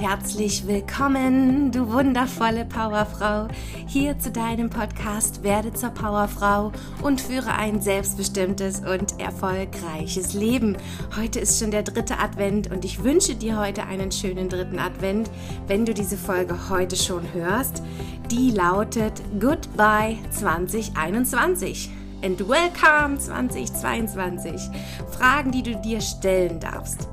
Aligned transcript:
Herzlich 0.00 0.66
willkommen, 0.66 1.72
du 1.72 1.92
wundervolle 1.92 2.64
Powerfrau, 2.64 3.48
hier 3.86 4.18
zu 4.18 4.30
deinem 4.30 4.70
Podcast 4.70 5.42
Werde 5.42 5.74
zur 5.74 5.90
Powerfrau 5.90 6.72
und 7.02 7.20
führe 7.20 7.52
ein 7.52 7.82
selbstbestimmtes 7.82 8.80
und 8.80 9.20
erfolgreiches 9.20 10.32
Leben. 10.32 10.78
Heute 11.18 11.40
ist 11.40 11.60
schon 11.60 11.70
der 11.70 11.82
dritte 11.82 12.18
Advent 12.18 12.72
und 12.72 12.86
ich 12.86 13.04
wünsche 13.04 13.34
dir 13.34 13.58
heute 13.58 13.82
einen 13.82 14.10
schönen 14.10 14.48
dritten 14.48 14.78
Advent, 14.78 15.30
wenn 15.66 15.84
du 15.84 15.92
diese 15.92 16.16
Folge 16.16 16.70
heute 16.70 16.96
schon 16.96 17.34
hörst. 17.34 17.82
Die 18.30 18.52
lautet 18.52 19.20
Goodbye 19.38 20.16
2021 20.30 21.90
and 22.24 22.40
Welcome 22.48 23.18
2022. 23.18 24.62
Fragen, 25.10 25.52
die 25.52 25.62
du 25.62 25.76
dir 25.76 26.00
stellen 26.00 26.58
darfst. 26.58 27.06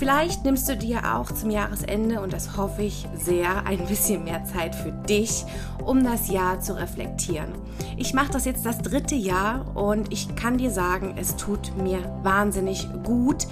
Vielleicht 0.00 0.46
nimmst 0.46 0.66
du 0.66 0.78
dir 0.78 1.14
auch 1.14 1.30
zum 1.30 1.50
Jahresende, 1.50 2.22
und 2.22 2.32
das 2.32 2.56
hoffe 2.56 2.80
ich 2.84 3.06
sehr, 3.22 3.66
ein 3.66 3.84
bisschen 3.86 4.24
mehr 4.24 4.42
Zeit 4.44 4.74
für 4.74 4.92
dich, 4.92 5.44
um 5.84 6.02
das 6.02 6.30
Jahr 6.30 6.58
zu 6.58 6.74
reflektieren. 6.74 7.52
Ich 7.98 8.14
mache 8.14 8.32
das 8.32 8.46
jetzt 8.46 8.64
das 8.64 8.78
dritte 8.78 9.14
Jahr 9.14 9.76
und 9.76 10.10
ich 10.10 10.34
kann 10.36 10.56
dir 10.56 10.70
sagen, 10.70 11.16
es 11.18 11.36
tut 11.36 11.76
mir 11.76 11.98
wahnsinnig 12.22 12.88
gut 13.02 13.46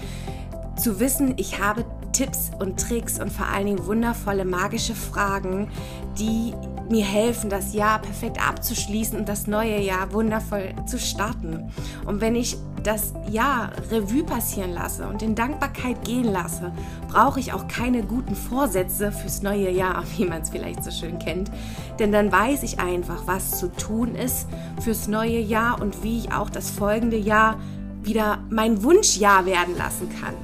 zu 0.79 0.99
wissen, 1.01 1.35
ich 1.37 1.61
habe 1.61 1.85
Tipps 2.13 2.51
und 2.59 2.81
Tricks 2.81 3.21
und 3.21 3.31
vor 3.31 3.47
allen 3.47 3.67
Dingen 3.67 3.87
wundervolle 3.87 4.47
magische 4.47 4.95
Fragen, 4.95 5.71
die 6.19 6.55
mir 6.91 7.05
helfen, 7.05 7.51
das 7.51 7.75
Jahr 7.75 8.01
perfekt 8.01 8.39
abzuschließen 8.47 9.19
und 9.19 9.29
das 9.29 9.47
neue 9.47 9.81
Jahr 9.81 10.13
wundervoll 10.13 10.75
zu 10.87 10.99
starten. 10.99 11.71
Und 12.07 12.21
wenn 12.21 12.35
ich 12.35 12.57
das 12.83 13.13
Jahr 13.31 13.71
Revue 13.91 14.25
passieren 14.25 14.73
lasse 14.73 15.09
und 15.09 15.23
in 15.23 15.35
Dankbarkeit 15.35 16.05
gehen 16.05 16.25
lasse, 16.25 16.73
brauche 17.09 17.41
ich 17.41 17.53
auch 17.53 17.69
keine 17.69 18.03
guten 18.03 18.35
Vorsätze 18.35 19.13
fürs 19.13 19.43
neue 19.43 19.71
Jahr, 19.71 20.05
wie 20.17 20.25
man 20.25 20.43
es 20.43 20.51
vielleicht 20.51 20.85
so 20.85 20.91
schön 20.91 21.19
kennt. 21.19 21.51
Denn 21.99 22.13
dann 22.13 22.33
weiß 22.33 22.63
ich 22.63 22.79
einfach, 22.79 23.27
was 23.27 23.59
zu 23.59 23.69
tun 23.73 24.15
ist 24.15 24.47
fürs 24.81 25.09
neue 25.09 25.39
Jahr 25.39 25.81
und 25.81 26.03
wie 26.03 26.19
ich 26.19 26.33
auch 26.33 26.51
das 26.51 26.71
folgende 26.71 27.19
Jahr 27.19 27.59
wieder 28.03 28.39
mein 28.49 28.83
Wunschjahr 28.83 29.45
werden 29.45 29.77
lassen 29.77 30.09
kann. 30.21 30.35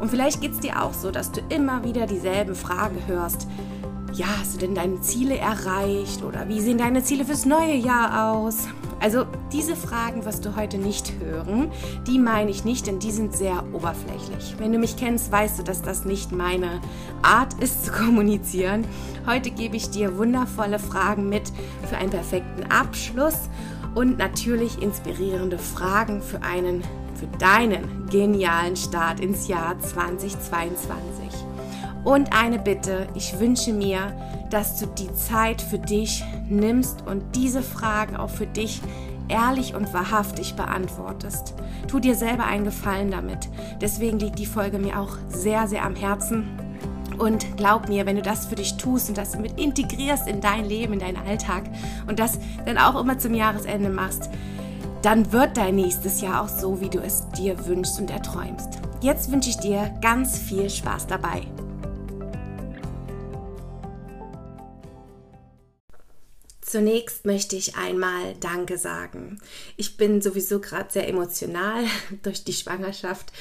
Und 0.00 0.10
vielleicht 0.10 0.40
geht 0.40 0.52
es 0.52 0.60
dir 0.60 0.82
auch 0.82 0.92
so, 0.92 1.10
dass 1.10 1.30
du 1.30 1.40
immer 1.48 1.84
wieder 1.84 2.06
dieselben 2.06 2.54
Fragen 2.54 2.98
hörst 3.06 3.46
ja, 4.14 4.26
hast 4.38 4.54
du 4.54 4.58
denn 4.58 4.74
deine 4.74 5.00
Ziele 5.00 5.36
erreicht 5.36 6.22
oder 6.22 6.48
wie 6.48 6.60
sehen 6.60 6.78
deine 6.78 7.02
Ziele 7.02 7.24
fürs 7.24 7.44
neue 7.44 7.74
Jahr 7.74 8.32
aus? 8.32 8.68
Also 9.00 9.26
diese 9.52 9.76
Fragen 9.76 10.24
wirst 10.24 10.46
du 10.46 10.56
heute 10.56 10.78
nicht 10.78 11.12
hören. 11.20 11.70
Die 12.06 12.18
meine 12.18 12.50
ich 12.50 12.64
nicht, 12.64 12.86
denn 12.86 13.00
die 13.00 13.10
sind 13.10 13.36
sehr 13.36 13.64
oberflächlich. 13.72 14.54
Wenn 14.58 14.72
du 14.72 14.78
mich 14.78 14.96
kennst, 14.96 15.30
weißt 15.30 15.58
du, 15.58 15.62
dass 15.62 15.82
das 15.82 16.04
nicht 16.04 16.32
meine 16.32 16.80
Art 17.22 17.54
ist 17.60 17.84
zu 17.84 17.92
kommunizieren. 17.92 18.86
Heute 19.26 19.50
gebe 19.50 19.76
ich 19.76 19.90
dir 19.90 20.16
wundervolle 20.16 20.78
Fragen 20.78 21.28
mit 21.28 21.52
für 21.88 21.96
einen 21.96 22.10
perfekten 22.10 22.70
Abschluss 22.70 23.50
und 23.94 24.16
natürlich 24.16 24.80
inspirierende 24.80 25.58
Fragen 25.58 26.22
für 26.22 26.42
einen, 26.42 26.82
für 27.18 27.26
deinen 27.38 28.06
genialen 28.08 28.76
Start 28.76 29.20
ins 29.20 29.48
Jahr 29.48 29.78
2022. 29.78 31.43
Und 32.04 32.32
eine 32.38 32.58
Bitte, 32.58 33.08
ich 33.14 33.38
wünsche 33.40 33.72
mir, 33.72 34.12
dass 34.50 34.78
du 34.78 34.86
die 34.86 35.12
Zeit 35.14 35.62
für 35.62 35.78
dich 35.78 36.22
nimmst 36.48 37.02
und 37.06 37.34
diese 37.34 37.62
Fragen 37.62 38.16
auch 38.16 38.30
für 38.30 38.46
dich 38.46 38.80
ehrlich 39.28 39.74
und 39.74 39.92
wahrhaftig 39.94 40.54
beantwortest. 40.54 41.54
Tu 41.88 41.98
dir 41.98 42.14
selber 42.14 42.44
einen 42.44 42.64
Gefallen 42.64 43.10
damit. 43.10 43.48
Deswegen 43.80 44.18
liegt 44.18 44.38
die 44.38 44.46
Folge 44.46 44.78
mir 44.78 45.00
auch 45.00 45.16
sehr, 45.28 45.66
sehr 45.66 45.84
am 45.84 45.96
Herzen. 45.96 46.46
Und 47.18 47.56
glaub 47.56 47.88
mir, 47.88 48.06
wenn 48.06 48.16
du 48.16 48.22
das 48.22 48.46
für 48.46 48.56
dich 48.56 48.76
tust 48.76 49.08
und 49.08 49.16
das 49.16 49.38
mit 49.38 49.58
integrierst 49.58 50.26
in 50.26 50.40
dein 50.40 50.64
Leben, 50.64 50.94
in 50.94 50.98
deinen 50.98 51.26
Alltag 51.26 51.64
und 52.06 52.18
das 52.18 52.38
dann 52.66 52.76
auch 52.76 53.00
immer 53.00 53.18
zum 53.18 53.34
Jahresende 53.34 53.88
machst, 53.88 54.28
dann 55.00 55.32
wird 55.32 55.56
dein 55.56 55.76
nächstes 55.76 56.20
Jahr 56.20 56.42
auch 56.42 56.48
so, 56.48 56.80
wie 56.80 56.88
du 56.88 56.98
es 56.98 57.28
dir 57.30 57.66
wünschst 57.66 58.00
und 58.00 58.10
erträumst. 58.10 58.80
Jetzt 59.00 59.30
wünsche 59.30 59.50
ich 59.50 59.58
dir 59.58 59.90
ganz 60.00 60.38
viel 60.38 60.68
Spaß 60.68 61.06
dabei. 61.06 61.42
Zunächst 66.74 67.24
möchte 67.24 67.54
ich 67.54 67.76
einmal 67.76 68.34
Danke 68.40 68.78
sagen. 68.78 69.38
Ich 69.76 69.96
bin 69.96 70.20
sowieso 70.20 70.58
gerade 70.58 70.90
sehr 70.90 71.06
emotional 71.06 71.84
durch 72.24 72.42
die 72.42 72.52
Schwangerschaft 72.52 73.32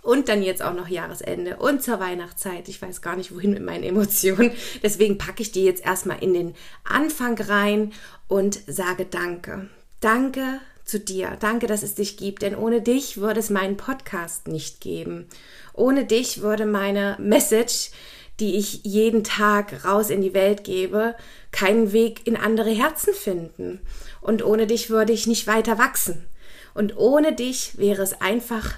und 0.00 0.28
dann 0.28 0.44
jetzt 0.44 0.62
auch 0.62 0.72
noch 0.72 0.86
Jahresende 0.86 1.56
und 1.56 1.82
zur 1.82 1.98
Weihnachtszeit. 1.98 2.68
Ich 2.68 2.80
weiß 2.80 3.02
gar 3.02 3.16
nicht, 3.16 3.34
wohin 3.34 3.54
mit 3.54 3.64
meinen 3.64 3.82
Emotionen. 3.82 4.52
Deswegen 4.80 5.18
packe 5.18 5.42
ich 5.42 5.50
die 5.50 5.64
jetzt 5.64 5.84
erstmal 5.84 6.22
in 6.22 6.34
den 6.34 6.54
Anfang 6.84 7.36
rein 7.36 7.92
und 8.28 8.60
sage 8.68 9.06
Danke. 9.06 9.68
Danke 9.98 10.60
zu 10.84 11.00
dir. 11.00 11.36
Danke, 11.40 11.66
dass 11.66 11.82
es 11.82 11.96
dich 11.96 12.16
gibt, 12.16 12.42
denn 12.42 12.54
ohne 12.54 12.80
dich 12.80 13.16
würde 13.16 13.40
es 13.40 13.50
meinen 13.50 13.76
Podcast 13.76 14.46
nicht 14.46 14.80
geben. 14.80 15.26
Ohne 15.72 16.04
dich 16.04 16.42
würde 16.42 16.66
meine 16.66 17.16
Message 17.18 17.90
die 18.42 18.56
ich 18.56 18.80
jeden 18.82 19.22
Tag 19.22 19.84
raus 19.84 20.10
in 20.10 20.20
die 20.20 20.34
Welt 20.34 20.64
gebe, 20.64 21.14
keinen 21.52 21.92
Weg 21.92 22.26
in 22.26 22.36
andere 22.36 22.70
Herzen 22.70 23.14
finden. 23.14 23.80
Und 24.20 24.44
ohne 24.44 24.66
dich 24.66 24.90
würde 24.90 25.12
ich 25.12 25.28
nicht 25.28 25.46
weiter 25.46 25.78
wachsen. 25.78 26.26
Und 26.74 26.96
ohne 26.96 27.36
dich 27.36 27.78
wäre 27.78 28.02
es 28.02 28.20
einfach 28.20 28.74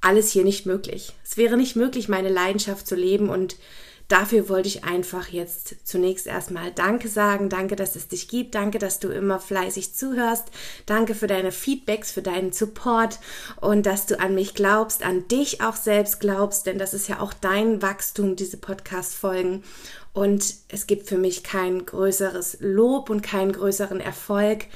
alles 0.00 0.30
hier 0.30 0.44
nicht 0.44 0.66
möglich. 0.66 1.14
Es 1.24 1.36
wäre 1.36 1.56
nicht 1.56 1.74
möglich, 1.74 2.08
meine 2.08 2.28
Leidenschaft 2.28 2.86
zu 2.86 2.94
leben 2.94 3.28
und 3.28 3.56
dafür 4.12 4.50
wollte 4.50 4.68
ich 4.68 4.84
einfach 4.84 5.28
jetzt 5.28 5.74
zunächst 5.84 6.26
erstmal 6.26 6.70
Danke 6.70 7.08
sagen. 7.08 7.48
Danke, 7.48 7.76
dass 7.76 7.96
es 7.96 8.08
dich 8.08 8.28
gibt. 8.28 8.54
Danke, 8.54 8.78
dass 8.78 8.98
du 8.98 9.08
immer 9.08 9.40
fleißig 9.40 9.94
zuhörst. 9.94 10.50
Danke 10.84 11.14
für 11.14 11.26
deine 11.26 11.50
Feedbacks, 11.50 12.12
für 12.12 12.20
deinen 12.20 12.52
Support 12.52 13.18
und 13.60 13.86
dass 13.86 14.04
du 14.04 14.20
an 14.20 14.34
mich 14.34 14.54
glaubst, 14.54 15.02
an 15.02 15.26
dich 15.28 15.62
auch 15.62 15.76
selbst 15.76 16.20
glaubst, 16.20 16.66
denn 16.66 16.78
das 16.78 16.92
ist 16.92 17.08
ja 17.08 17.20
auch 17.20 17.32
dein 17.32 17.80
Wachstum, 17.80 18.36
diese 18.36 18.58
Podcast-Folgen. 18.58 19.64
Und 20.12 20.54
es 20.68 20.86
gibt 20.86 21.08
für 21.08 21.16
mich 21.16 21.42
kein 21.42 21.86
größeres 21.86 22.58
Lob 22.60 23.08
und 23.08 23.22
keinen 23.22 23.52
größeren 23.52 24.00
Erfolg, 24.00 24.66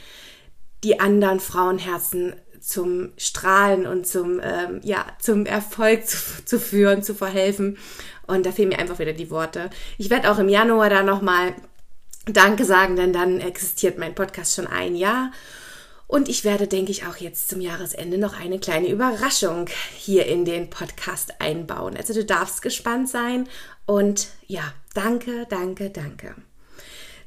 die 0.83 0.99
anderen 0.99 1.41
Frauenherzen 1.41 2.35
zum 2.67 3.13
Strahlen 3.17 3.87
und 3.87 4.09
zum, 4.09 4.41
ähm, 4.43 4.81
ja, 4.83 5.07
zum 5.21 5.47
Erfolg 5.47 6.09
zu, 6.09 6.19
zu 6.45 6.59
führen, 6.59 7.03
zu 7.03 7.15
verhelfen. 7.15 7.79
Und 8.27 8.45
da 8.45 8.51
fehlen 8.51 8.71
mir 8.71 8.81
einfach 8.81 8.99
wieder 8.99 9.13
die 9.13 9.31
Worte. 9.31 9.71
Ich 9.99 10.11
werde 10.11 10.31
auch 10.31 10.39
im 10.39 10.49
Januar 10.49 10.91
da 10.91 11.05
nochmal 11.05 11.55
Danke 12.29 12.65
sagen, 12.65 12.97
denn 12.97 13.13
dann 13.13 13.41
existiert 13.41 13.99
mein 13.99 14.17
Podcast 14.17 14.57
schon 14.57 14.67
ein 14.67 14.97
Jahr. 14.97 15.31
Und 16.09 16.29
ich 16.29 16.43
werde, 16.43 16.67
denke 16.67 16.91
ich, 16.91 17.07
auch 17.07 17.17
jetzt 17.17 17.49
zum 17.49 17.61
Jahresende 17.61 18.19
noch 18.19 18.37
eine 18.39 18.59
kleine 18.59 18.89
Überraschung 18.89 19.67
hier 19.97 20.27
in 20.27 20.45
den 20.45 20.69
Podcast 20.69 21.41
einbauen. 21.41 21.97
Also 21.97 22.15
du 22.15 22.25
darfst 22.25 22.63
gespannt 22.63 23.09
sein. 23.09 23.49
Und 23.87 24.27
ja, 24.49 24.75
danke, 24.93 25.47
danke, 25.49 25.91
danke. 25.91 26.35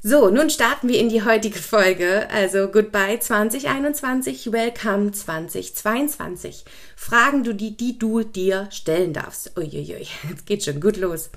So, 0.01 0.29
nun 0.29 0.49
starten 0.49 0.87
wir 0.87 0.97
in 0.97 1.09
die 1.09 1.25
heutige 1.25 1.59
Folge. 1.59 2.29
Also 2.29 2.69
Goodbye 2.69 3.19
2021, 3.19 4.49
Welcome 4.49 5.11
2022. 5.11 6.63
Fragen 6.95 7.43
du 7.43 7.53
die, 7.53 7.75
die 7.75 7.99
du 7.99 8.23
dir 8.23 8.69
stellen 8.71 9.11
darfst. 9.11 9.57
Uiuiui, 9.57 10.07
jetzt 10.29 10.45
geht 10.45 10.63
schon 10.63 10.79
gut 10.79 10.95
los. 10.95 11.31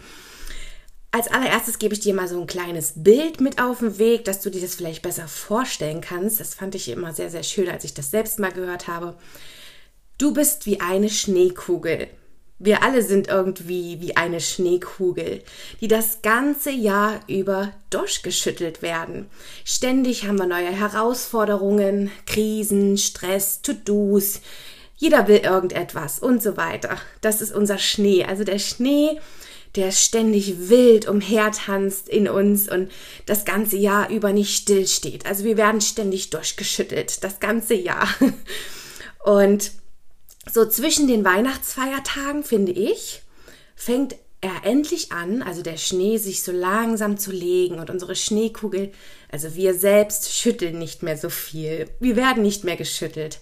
Als 1.11 1.27
allererstes 1.27 1.81
gebe 1.81 1.95
ich 1.95 2.00
dir 2.00 2.15
mal 2.15 2.28
so 2.28 2.41
ein 2.41 2.47
kleines 2.47 2.93
Bild 2.95 3.41
mit 3.41 3.61
auf 3.61 3.81
den 3.81 3.99
Weg, 3.99 4.27
dass 4.27 4.41
du 4.41 4.49
dir 4.49 4.61
das 4.61 4.77
vielleicht 4.77 5.03
besser 5.03 5.27
vorstellen 5.27 6.00
kannst. 6.00 6.39
Das 6.39 6.55
fand 6.55 6.77
ich 6.77 6.89
immer 6.89 7.12
sehr, 7.12 7.31
sehr 7.31 7.43
schön, 7.43 7.69
als 7.69 7.83
ich 7.83 7.94
das 7.94 8.12
selbst 8.12 8.39
mal 8.39 8.53
gehört 8.53 8.87
habe. 8.87 9.17
Du 10.19 10.33
bist 10.33 10.67
wie 10.67 10.81
eine 10.81 11.09
Schneekugel. 11.09 12.06
Wir 12.65 12.84
alle 12.84 13.03
sind 13.03 13.27
irgendwie 13.27 14.00
wie 14.00 14.17
eine 14.17 14.41
Schneekugel, 14.41 15.43
die 15.81 15.88
das 15.88 16.23
ganze 16.23 16.70
Jahr 16.70 17.19
über 17.26 17.73
durchgeschüttelt 17.91 18.82
werden. 18.82 19.26
Ständig 19.64 20.29
haben 20.29 20.38
wir 20.38 20.47
neue 20.47 20.70
Herausforderungen, 20.70 22.12
Krisen, 22.25 22.99
Stress, 22.99 23.62
To-Dos. 23.62 24.43
Jeder 24.97 25.26
will 25.26 25.38
irgendetwas 25.38 26.20
und 26.20 26.41
so 26.41 26.56
weiter. 26.56 26.99
Das 27.20 27.43
ist 27.43 27.53
unser 27.53 27.79
Schnee. 27.79 28.25
Also 28.26 28.44
der 28.44 28.61
Schnee, 28.61 29.19
der 29.75 29.91
ständig 29.91 30.69
wild 30.69 31.08
umhertanzt 31.08 32.08
in 32.08 32.29
uns 32.29 32.70
und 32.70 32.93
das 33.26 33.44
ganze 33.44 33.76
Jahr 33.76 34.08
über 34.08 34.32
nicht 34.32 34.55
stillsteht. 34.56 35.26
Also 35.26 35.43
wir 35.43 35.56
werden 35.56 35.81
ständig 35.81 36.31
durchgeschüttelt, 36.31 37.25
das 37.25 37.41
ganze 37.41 37.75
Jahr. 37.75 38.06
Und 39.25 39.70
so 40.50 40.67
zwischen 40.67 41.06
den 41.06 41.25
Weihnachtsfeiertagen, 41.25 42.43
finde 42.43 42.73
ich, 42.73 43.23
fängt 43.75 44.17
er 44.41 44.65
endlich 44.65 45.12
an, 45.12 45.41
also 45.41 45.62
der 45.62 45.77
Schnee 45.77 46.19
sich 46.19 46.43
so 46.43 46.50
langsam 46.50 47.17
zu 47.17 47.31
legen 47.31 47.79
und 47.79 47.91
unsere 47.91 48.17
Schneekugel, 48.17 48.91
also 49.31 49.55
wir 49.55 49.73
selbst 49.75 50.35
schütteln 50.35 50.79
nicht 50.79 51.03
mehr 51.05 51.17
so 51.17 51.31
viel. 51.31 51.89
Wir 52.00 52.17
werden 52.17 52.43
nicht 52.43 52.65
mehr 52.65 52.77
geschüttelt. 52.77 53.39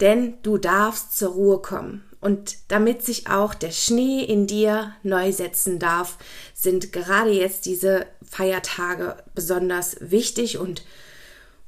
Denn 0.00 0.34
du 0.42 0.56
darfst 0.56 1.16
zur 1.16 1.32
Ruhe 1.32 1.58
kommen. 1.58 2.02
Und 2.20 2.56
damit 2.68 3.04
sich 3.04 3.28
auch 3.28 3.52
der 3.52 3.72
Schnee 3.72 4.24
in 4.24 4.46
dir 4.46 4.94
neu 5.02 5.32
setzen 5.32 5.78
darf, 5.78 6.16
sind 6.54 6.92
gerade 6.92 7.30
jetzt 7.30 7.66
diese 7.66 8.06
Feiertage 8.28 9.16
besonders 9.34 9.96
wichtig 10.00 10.56
und 10.56 10.82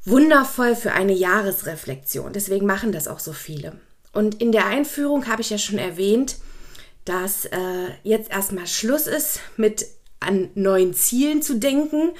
wundervoll 0.04 0.74
für 0.74 0.92
eine 0.92 1.12
Jahresreflexion. 1.12 2.32
Deswegen 2.32 2.66
machen 2.66 2.92
das 2.92 3.08
auch 3.08 3.18
so 3.18 3.32
viele. 3.32 3.78
Und 4.14 4.40
in 4.40 4.52
der 4.52 4.66
Einführung 4.66 5.26
habe 5.26 5.42
ich 5.42 5.50
ja 5.50 5.58
schon 5.58 5.78
erwähnt, 5.78 6.36
dass 7.04 7.44
äh, 7.46 7.58
jetzt 8.02 8.30
erstmal 8.30 8.66
Schluss 8.66 9.06
ist 9.06 9.40
mit 9.56 9.86
an 10.20 10.48
neuen 10.54 10.94
Zielen 10.94 11.42
zu 11.42 11.56
denken 11.56 12.10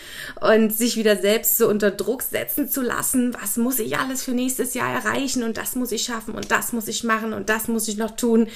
und 0.41 0.77
sich 0.77 0.97
wieder 0.97 1.17
selbst 1.17 1.57
so 1.57 1.69
unter 1.69 1.91
Druck 1.91 2.23
setzen 2.23 2.69
zu 2.69 2.83
lassen. 2.83 3.35
Was 3.41 3.57
muss 3.57 3.79
ich 3.79 3.97
alles 3.97 4.23
für 4.23 4.33
nächstes 4.33 4.75
Jahr 4.75 4.93
erreichen 4.93 5.43
und 5.43 5.57
das 5.57 5.75
muss 5.75 5.93
ich 5.93 6.03
schaffen 6.03 6.35
und 6.35 6.51
das 6.51 6.73
muss 6.73 6.89
ich 6.89 7.05
machen 7.05 7.33
und 7.33 7.49
das 7.49 7.69
muss 7.69 7.89
ich 7.89 7.97
noch 7.97 8.11
tun. 8.11 8.49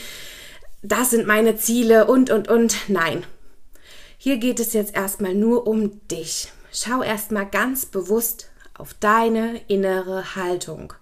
Das 0.83 1.11
sind 1.11 1.27
meine 1.27 1.57
Ziele 1.57 2.07
und, 2.07 2.31
und, 2.31 2.49
und. 2.49 2.77
Nein. 2.89 3.25
Hier 4.19 4.37
geht 4.39 4.61
es 4.61 4.73
jetzt 4.73 4.95
erstmal 4.95 5.35
nur 5.35 5.67
um 5.67 6.07
dich. 6.09 6.53
Schau 6.73 7.03
erstmal 7.03 7.47
ganz 7.47 7.87
bewusst 7.87 8.51
auf 8.75 8.95
deine 8.95 9.61
innere 9.69 10.37
Haltung, 10.37 10.93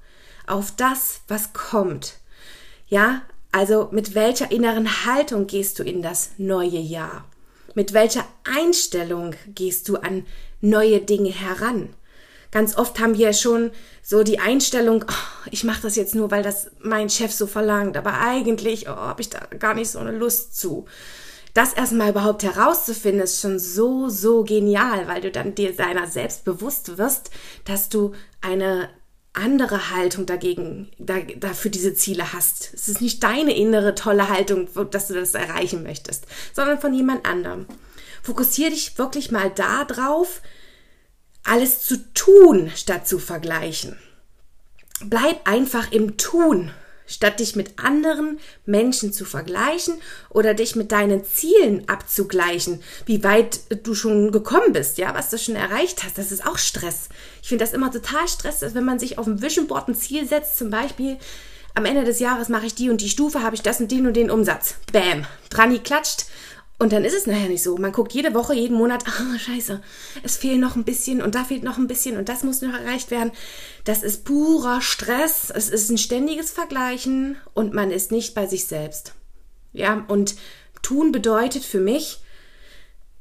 auf 0.46 0.72
das, 0.76 1.20
was 1.28 1.52
kommt. 1.52 2.14
Ja, 2.88 3.22
also 3.50 3.88
mit 3.90 4.14
welcher 4.14 4.50
inneren 4.52 5.06
Haltung 5.06 5.46
gehst 5.46 5.78
du 5.78 5.82
in 5.82 6.02
das 6.02 6.30
neue 6.38 6.78
Jahr? 6.78 7.24
Mit 7.74 7.92
welcher 7.92 8.24
Einstellung 8.44 9.34
gehst 9.48 9.88
du 9.88 9.96
an 9.96 10.24
neue 10.60 11.00
Dinge 11.00 11.30
heran? 11.30 11.94
Ganz 12.52 12.76
oft 12.76 12.98
haben 13.00 13.18
wir 13.18 13.32
schon 13.32 13.70
so 14.02 14.22
die 14.22 14.38
Einstellung, 14.38 15.04
oh, 15.08 15.48
ich 15.50 15.64
mache 15.64 15.82
das 15.82 15.96
jetzt 15.96 16.14
nur, 16.14 16.30
weil 16.30 16.44
das 16.44 16.70
mein 16.80 17.10
Chef 17.10 17.32
so 17.32 17.46
verlangt, 17.46 17.96
aber 17.96 18.20
eigentlich 18.20 18.88
oh, 18.88 18.94
habe 18.94 19.20
ich 19.20 19.30
da 19.30 19.40
gar 19.58 19.74
nicht 19.74 19.90
so 19.90 19.98
eine 19.98 20.12
Lust 20.12 20.56
zu. 20.56 20.86
Das 21.54 21.72
erstmal 21.72 22.10
überhaupt 22.10 22.44
herauszufinden, 22.44 23.22
ist 23.22 23.40
schon 23.40 23.58
so, 23.58 24.08
so 24.08 24.44
genial, 24.44 25.08
weil 25.08 25.22
du 25.22 25.30
dann 25.30 25.54
dir 25.54 25.74
deiner 25.74 26.06
selbst 26.06 26.44
bewusst 26.44 26.98
wirst, 26.98 27.30
dass 27.64 27.88
du 27.88 28.12
eine 28.42 28.90
andere 29.36 29.90
Haltung 29.90 30.26
dagegen, 30.26 30.90
da, 30.98 31.20
dafür 31.36 31.70
diese 31.70 31.94
Ziele 31.94 32.32
hast. 32.32 32.70
Es 32.74 32.88
ist 32.88 33.00
nicht 33.00 33.22
deine 33.22 33.54
innere 33.54 33.94
tolle 33.94 34.28
Haltung, 34.28 34.68
dass 34.90 35.08
du 35.08 35.14
das 35.14 35.34
erreichen 35.34 35.82
möchtest, 35.82 36.26
sondern 36.52 36.80
von 36.80 36.94
jemand 36.94 37.26
anderem. 37.26 37.66
Fokussiere 38.22 38.70
dich 38.70 38.98
wirklich 38.98 39.30
mal 39.30 39.50
darauf, 39.50 40.42
alles 41.44 41.82
zu 41.82 42.12
tun, 42.12 42.72
statt 42.74 43.06
zu 43.06 43.18
vergleichen. 43.18 43.96
Bleib 45.04 45.46
einfach 45.48 45.92
im 45.92 46.16
Tun 46.16 46.72
statt 47.06 47.40
dich 47.40 47.56
mit 47.56 47.78
anderen 47.78 48.38
Menschen 48.64 49.12
zu 49.12 49.24
vergleichen 49.24 49.94
oder 50.28 50.54
dich 50.54 50.76
mit 50.76 50.92
deinen 50.92 51.24
Zielen 51.24 51.88
abzugleichen, 51.88 52.82
wie 53.06 53.24
weit 53.24 53.60
du 53.84 53.94
schon 53.94 54.32
gekommen 54.32 54.72
bist, 54.72 54.98
ja, 54.98 55.14
was 55.14 55.30
du 55.30 55.38
schon 55.38 55.56
erreicht 55.56 56.04
hast, 56.04 56.18
das 56.18 56.32
ist 56.32 56.46
auch 56.46 56.58
Stress. 56.58 57.08
Ich 57.42 57.48
finde 57.48 57.64
das 57.64 57.74
immer 57.74 57.90
total 57.90 58.26
Stress, 58.28 58.60
dass 58.60 58.74
wenn 58.74 58.84
man 58.84 58.98
sich 58.98 59.18
auf 59.18 59.24
dem 59.24 59.40
Vision 59.40 59.66
Board 59.66 59.88
ein 59.88 59.94
Ziel 59.94 60.26
setzt, 60.26 60.58
zum 60.58 60.70
Beispiel, 60.70 61.18
am 61.74 61.84
Ende 61.84 62.04
des 62.04 62.20
Jahres 62.20 62.48
mache 62.48 62.66
ich 62.66 62.74
die 62.74 62.88
und 62.88 63.02
die 63.02 63.10
Stufe, 63.10 63.42
habe 63.42 63.54
ich 63.54 63.60
das 63.60 63.80
und 63.80 63.92
den 63.92 64.06
und 64.06 64.14
den 64.14 64.30
Umsatz. 64.30 64.76
Bam, 64.92 65.26
Drani 65.50 65.78
klatscht, 65.78 66.24
und 66.78 66.92
dann 66.92 67.04
ist 67.04 67.14
es 67.14 67.26
nachher 67.26 67.48
nicht 67.48 67.62
so. 67.62 67.78
Man 67.78 67.92
guckt 67.92 68.12
jede 68.12 68.34
Woche, 68.34 68.54
jeden 68.54 68.76
Monat, 68.76 69.04
ah, 69.06 69.38
scheiße, 69.38 69.80
es 70.22 70.36
fehlt 70.36 70.60
noch 70.60 70.76
ein 70.76 70.84
bisschen 70.84 71.22
und 71.22 71.34
da 71.34 71.44
fehlt 71.44 71.62
noch 71.62 71.78
ein 71.78 71.86
bisschen 71.86 72.18
und 72.18 72.28
das 72.28 72.42
muss 72.42 72.60
noch 72.60 72.74
erreicht 72.74 73.10
werden. 73.10 73.32
Das 73.84 74.02
ist 74.02 74.24
purer 74.24 74.82
Stress. 74.82 75.50
Es 75.50 75.70
ist 75.70 75.90
ein 75.90 75.96
ständiges 75.98 76.50
Vergleichen 76.50 77.38
und 77.54 77.72
man 77.72 77.90
ist 77.90 78.12
nicht 78.12 78.34
bei 78.34 78.46
sich 78.46 78.66
selbst. 78.66 79.14
Ja, 79.72 80.04
und 80.08 80.36
tun 80.82 81.12
bedeutet 81.12 81.64
für 81.64 81.80
mich, 81.80 82.20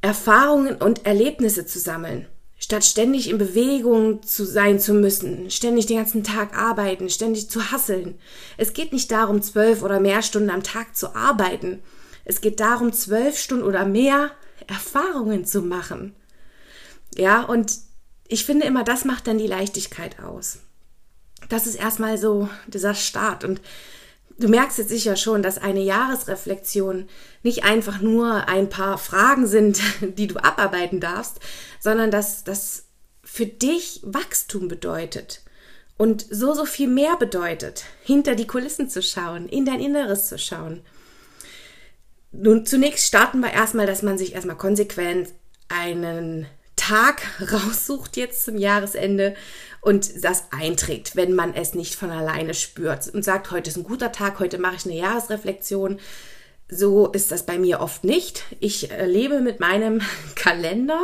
Erfahrungen 0.01 0.75
und 0.75 1.05
Erlebnisse 1.05 1.65
zu 1.65 1.79
sammeln. 1.79 2.27
Statt 2.57 2.83
ständig 2.83 3.29
in 3.29 3.37
Bewegung 3.37 4.23
zu 4.23 4.45
sein 4.45 4.79
zu 4.79 4.93
müssen, 4.93 5.49
ständig 5.49 5.85
den 5.85 5.97
ganzen 5.97 6.23
Tag 6.23 6.57
arbeiten, 6.57 7.09
ständig 7.09 7.49
zu 7.49 7.71
hasseln. 7.71 8.17
Es 8.57 8.73
geht 8.73 8.91
nicht 8.91 9.11
darum, 9.11 9.41
zwölf 9.41 9.81
oder 9.81 9.99
mehr 9.99 10.21
Stunden 10.21 10.49
am 10.49 10.63
Tag 10.63 10.95
zu 10.95 11.15
arbeiten 11.15 11.81
es 12.25 12.41
geht 12.41 12.59
darum, 12.59 12.91
zwölf 12.91 13.39
Stunden 13.39 13.63
oder 13.63 13.85
mehr 13.85 14.31
Erfahrungen 14.67 15.45
zu 15.45 15.61
machen. 15.61 16.15
Ja, 17.15 17.43
und 17.43 17.77
ich 18.27 18.45
finde 18.45 18.65
immer, 18.65 18.83
das 18.83 19.05
macht 19.05 19.27
dann 19.27 19.37
die 19.37 19.47
Leichtigkeit 19.47 20.19
aus. 20.19 20.59
Das 21.49 21.67
ist 21.67 21.75
erstmal 21.75 22.17
so 22.17 22.49
dieser 22.67 22.95
Start. 22.95 23.43
Und 23.43 23.61
du 24.39 24.47
merkst 24.47 24.79
jetzt 24.79 24.89
sicher 24.89 25.15
schon, 25.15 25.43
dass 25.43 25.59
eine 25.59 25.81
Jahresreflexion 25.81 27.07
nicht 27.43 27.63
einfach 27.63 28.01
nur 28.01 28.47
ein 28.47 28.69
paar 28.69 28.97
Fragen 28.97 29.47
sind, 29.47 29.79
die 30.01 30.27
du 30.27 30.37
abarbeiten 30.43 30.99
darfst, 30.99 31.39
sondern 31.79 32.11
dass 32.11 32.43
das 32.43 32.85
für 33.23 33.45
dich 33.45 34.01
Wachstum 34.03 34.67
bedeutet 34.67 35.41
und 35.97 36.25
so, 36.29 36.53
so 36.53 36.65
viel 36.65 36.87
mehr 36.87 37.15
bedeutet, 37.17 37.85
hinter 38.03 38.35
die 38.35 38.47
Kulissen 38.47 38.89
zu 38.89 39.01
schauen, 39.01 39.47
in 39.47 39.65
dein 39.65 39.79
Inneres 39.79 40.27
zu 40.27 40.37
schauen. 40.37 40.81
Nun, 42.37 42.65
zunächst 42.65 43.07
starten 43.07 43.39
wir 43.39 43.51
erstmal, 43.51 43.85
dass 43.85 44.01
man 44.01 44.17
sich 44.17 44.33
erstmal 44.33 44.57
konsequent 44.57 45.29
einen 45.69 46.47
Tag 46.75 47.21
raussucht 47.51 48.17
jetzt 48.17 48.43
zum 48.43 48.57
Jahresende 48.57 49.35
und 49.81 50.23
das 50.23 50.45
einträgt, 50.51 51.15
wenn 51.15 51.33
man 51.33 51.53
es 51.53 51.75
nicht 51.75 51.95
von 51.95 52.11
alleine 52.11 52.53
spürt 52.53 53.07
und 53.13 53.23
sagt, 53.23 53.51
heute 53.51 53.69
ist 53.69 53.77
ein 53.77 53.83
guter 53.83 54.11
Tag, 54.11 54.39
heute 54.39 54.57
mache 54.57 54.75
ich 54.75 54.85
eine 54.85 54.95
Jahresreflexion. 54.95 55.99
So 56.67 57.07
ist 57.09 57.31
das 57.31 57.45
bei 57.45 57.59
mir 57.59 57.79
oft 57.79 58.03
nicht. 58.03 58.43
Ich 58.59 58.91
äh, 58.91 59.05
lebe 59.05 59.39
mit 59.39 59.59
meinem 59.59 60.01
Kalender 60.35 60.99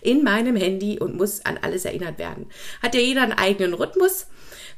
in 0.00 0.24
meinem 0.24 0.56
Handy 0.56 0.98
und 0.98 1.14
muss 1.14 1.44
an 1.44 1.58
alles 1.60 1.84
erinnert 1.84 2.18
werden. 2.18 2.46
Hat 2.82 2.94
ja 2.94 3.00
jeder 3.00 3.22
einen 3.22 3.32
eigenen 3.32 3.74
Rhythmus. 3.74 4.26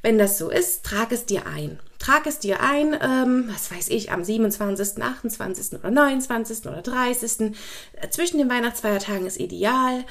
Wenn 0.03 0.19
das 0.19 0.37
so 0.37 0.51
ist, 0.51 0.85
trag 0.85 1.13
es 1.13 1.25
dir 1.25 1.47
ein. 1.47 1.79
Trag 2.05 2.27
es 2.27 2.39
dir 2.39 2.61
ein, 2.61 2.93
ähm, 3.01 3.49
was 3.51 3.71
weiß 3.71 3.89
ich, 3.89 4.13
am 4.13 4.23
27., 4.23 5.03
28. 5.03 5.79
oder 5.79 5.91
29. 5.91 6.67
oder 6.67 6.83
30. 6.83 7.55
Äh, 7.95 8.11
zwischen 8.11 8.37
den 8.37 8.51
Weihnachtsfeiertagen 8.51 9.27
ist 9.27 9.41
ideal 9.41 10.05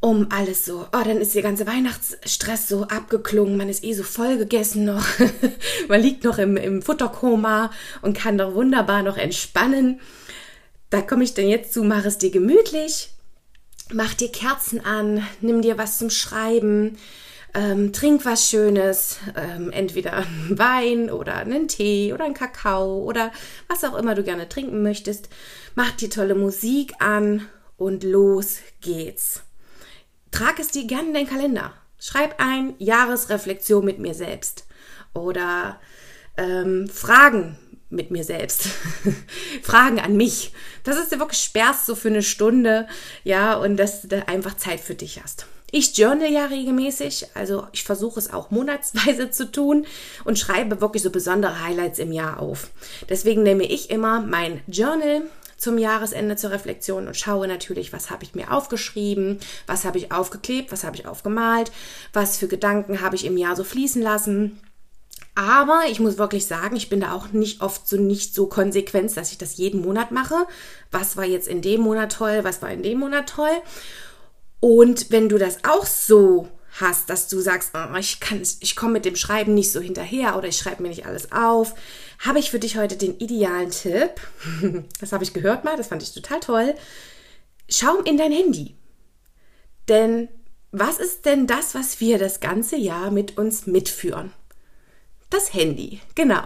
um 0.00 0.28
alles 0.30 0.66
so, 0.66 0.86
oh, 0.92 1.02
dann 1.02 1.22
ist 1.22 1.34
der 1.34 1.42
ganze 1.42 1.66
Weihnachtsstress 1.66 2.68
so 2.68 2.82
abgeklungen, 2.82 3.56
man 3.56 3.70
ist 3.70 3.82
eh 3.82 3.94
so 3.94 4.02
voll 4.02 4.36
gegessen 4.36 4.84
noch, 4.84 5.06
man 5.88 6.02
liegt 6.02 6.22
noch 6.22 6.36
im, 6.36 6.58
im 6.58 6.82
Futterkoma 6.82 7.70
und 8.02 8.16
kann 8.16 8.36
doch 8.36 8.54
wunderbar 8.54 9.02
noch 9.02 9.16
entspannen. 9.16 10.00
Da 10.90 11.00
komme 11.00 11.24
ich 11.24 11.32
dann 11.32 11.48
jetzt 11.48 11.72
zu, 11.72 11.82
mach 11.82 12.04
es 12.04 12.18
dir 12.18 12.30
gemütlich, 12.30 13.08
mach 13.90 14.12
dir 14.12 14.30
Kerzen 14.30 14.84
an, 14.84 15.26
nimm 15.40 15.62
dir 15.62 15.78
was 15.78 15.96
zum 15.96 16.10
Schreiben, 16.10 16.98
ähm, 17.54 17.92
trink 17.92 18.24
was 18.24 18.48
Schönes, 18.48 19.18
ähm, 19.36 19.70
entweder 19.70 20.24
Wein 20.48 21.10
oder 21.10 21.36
einen 21.36 21.68
Tee 21.68 22.12
oder 22.12 22.24
einen 22.24 22.34
Kakao 22.34 23.02
oder 23.02 23.32
was 23.68 23.84
auch 23.84 23.96
immer 23.96 24.14
du 24.14 24.22
gerne 24.22 24.48
trinken 24.48 24.82
möchtest. 24.82 25.28
Mach 25.74 25.92
dir 25.92 26.10
tolle 26.10 26.34
Musik 26.34 26.94
an 27.00 27.48
und 27.76 28.04
los 28.04 28.58
geht's. 28.80 29.42
Trag 30.30 30.58
es 30.58 30.68
dir 30.68 30.86
gerne 30.86 31.08
in 31.08 31.14
deinen 31.14 31.28
Kalender. 31.28 31.72
Schreib 31.98 32.34
ein 32.38 32.74
Jahresreflexion 32.78 33.84
mit 33.84 33.98
mir 33.98 34.14
selbst 34.14 34.66
oder 35.14 35.80
ähm, 36.36 36.88
Fragen 36.88 37.56
mit 37.88 38.10
mir 38.10 38.24
selbst. 38.24 38.68
Fragen 39.62 39.98
an 40.00 40.16
mich. 40.16 40.52
Das 40.84 40.98
ist 40.98 41.12
dir 41.12 41.18
wirklich 41.18 41.42
sperrst 41.42 41.86
so 41.86 41.94
für 41.94 42.08
eine 42.08 42.22
Stunde, 42.22 42.86
ja, 43.24 43.54
und 43.54 43.76
dass 43.76 44.02
du 44.02 44.26
einfach 44.28 44.56
Zeit 44.56 44.80
für 44.80 44.94
dich 44.94 45.22
hast. 45.22 45.46
Ich 45.72 45.96
journal 45.96 46.30
ja 46.30 46.46
regelmäßig, 46.46 47.26
also 47.34 47.66
ich 47.72 47.82
versuche 47.82 48.20
es 48.20 48.32
auch 48.32 48.50
monatsweise 48.50 49.30
zu 49.32 49.50
tun 49.50 49.86
und 50.24 50.38
schreibe 50.38 50.80
wirklich 50.80 51.02
so 51.02 51.10
besondere 51.10 51.64
Highlights 51.64 51.98
im 51.98 52.12
Jahr 52.12 52.38
auf. 52.40 52.70
Deswegen 53.08 53.42
nehme 53.42 53.64
ich 53.64 53.90
immer 53.90 54.20
mein 54.20 54.60
Journal 54.68 55.22
zum 55.56 55.78
Jahresende 55.78 56.36
zur 56.36 56.50
Reflexion 56.50 57.08
und 57.08 57.16
schaue 57.16 57.48
natürlich, 57.48 57.92
was 57.92 58.10
habe 58.10 58.24
ich 58.24 58.34
mir 58.34 58.52
aufgeschrieben, 58.52 59.40
was 59.66 59.84
habe 59.84 59.98
ich 59.98 60.12
aufgeklebt, 60.12 60.70
was 60.70 60.84
habe 60.84 60.96
ich 60.96 61.06
aufgemalt, 61.06 61.72
was 62.12 62.36
für 62.36 62.46
Gedanken 62.46 63.00
habe 63.00 63.16
ich 63.16 63.24
im 63.24 63.36
Jahr 63.36 63.56
so 63.56 63.64
fließen 63.64 64.02
lassen. 64.02 64.60
Aber 65.34 65.82
ich 65.90 66.00
muss 66.00 66.16
wirklich 66.16 66.46
sagen, 66.46 66.76
ich 66.76 66.88
bin 66.88 67.00
da 67.00 67.12
auch 67.12 67.32
nicht 67.32 67.60
oft 67.60 67.88
so 67.88 67.96
nicht 67.96 68.34
so 68.34 68.46
konsequent, 68.46 69.14
dass 69.16 69.32
ich 69.32 69.38
das 69.38 69.56
jeden 69.56 69.82
Monat 69.82 70.10
mache. 70.10 70.46
Was 70.90 71.16
war 71.16 71.24
jetzt 71.24 71.48
in 71.48 71.60
dem 71.60 71.82
Monat 71.82 72.12
toll, 72.12 72.40
was 72.42 72.62
war 72.62 72.70
in 72.70 72.82
dem 72.82 73.00
Monat 73.00 73.28
toll? 73.28 73.50
Und 74.60 75.10
wenn 75.10 75.28
du 75.28 75.38
das 75.38 75.64
auch 75.64 75.86
so 75.86 76.48
hast, 76.80 77.08
dass 77.10 77.28
du 77.28 77.40
sagst, 77.40 77.72
oh, 77.74 77.96
ich 77.96 78.18
ich 78.60 78.76
komme 78.76 78.94
mit 78.94 79.04
dem 79.04 79.16
Schreiben 79.16 79.54
nicht 79.54 79.72
so 79.72 79.80
hinterher 79.80 80.36
oder 80.36 80.48
ich 80.48 80.56
schreibe 80.56 80.82
mir 80.82 80.88
nicht 80.88 81.06
alles 81.06 81.32
auf, 81.32 81.74
habe 82.18 82.38
ich 82.38 82.50
für 82.50 82.58
dich 82.58 82.76
heute 82.76 82.96
den 82.96 83.18
idealen 83.18 83.70
Tipp. 83.70 84.20
Das 85.00 85.12
habe 85.12 85.24
ich 85.24 85.32
gehört 85.32 85.64
mal, 85.64 85.76
das 85.76 85.88
fand 85.88 86.02
ich 86.02 86.12
total 86.12 86.40
toll. 86.40 86.74
Schau 87.68 87.98
in 88.00 88.16
dein 88.16 88.32
Handy. 88.32 88.76
Denn 89.88 90.28
was 90.72 90.98
ist 90.98 91.24
denn 91.24 91.46
das, 91.46 91.74
was 91.74 92.00
wir 92.00 92.18
das 92.18 92.40
ganze 92.40 92.76
Jahr 92.76 93.10
mit 93.10 93.38
uns 93.38 93.66
mitführen? 93.66 94.32
Das 95.28 95.52
Handy, 95.52 96.00
genau. 96.14 96.42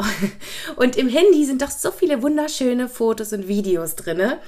Und 0.76 0.96
im 0.96 1.08
Handy 1.08 1.44
sind 1.44 1.60
doch 1.60 1.70
so 1.70 1.90
viele 1.90 2.22
wunderschöne 2.22 2.88
Fotos 2.88 3.32
und 3.34 3.46
Videos 3.46 3.94
drinne. 3.94 4.40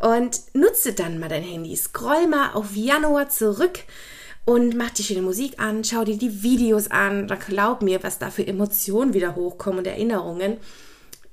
Und 0.00 0.40
nutze 0.54 0.94
dann 0.94 1.20
mal 1.20 1.28
dein 1.28 1.42
Handy. 1.42 1.76
Scroll 1.76 2.26
mal 2.26 2.52
auf 2.52 2.74
Januar 2.74 3.28
zurück 3.28 3.80
und 4.46 4.74
mach 4.74 4.90
die 4.90 5.02
schöne 5.02 5.22
Musik 5.22 5.60
an, 5.60 5.84
schau 5.84 6.04
dir 6.04 6.16
die 6.16 6.42
Videos 6.42 6.90
an. 6.90 7.28
Da 7.28 7.34
glaub 7.34 7.82
mir, 7.82 8.02
was 8.02 8.18
da 8.18 8.30
für 8.30 8.46
Emotionen 8.46 9.12
wieder 9.12 9.36
hochkommen 9.36 9.80
und 9.80 9.86
Erinnerungen. 9.86 10.56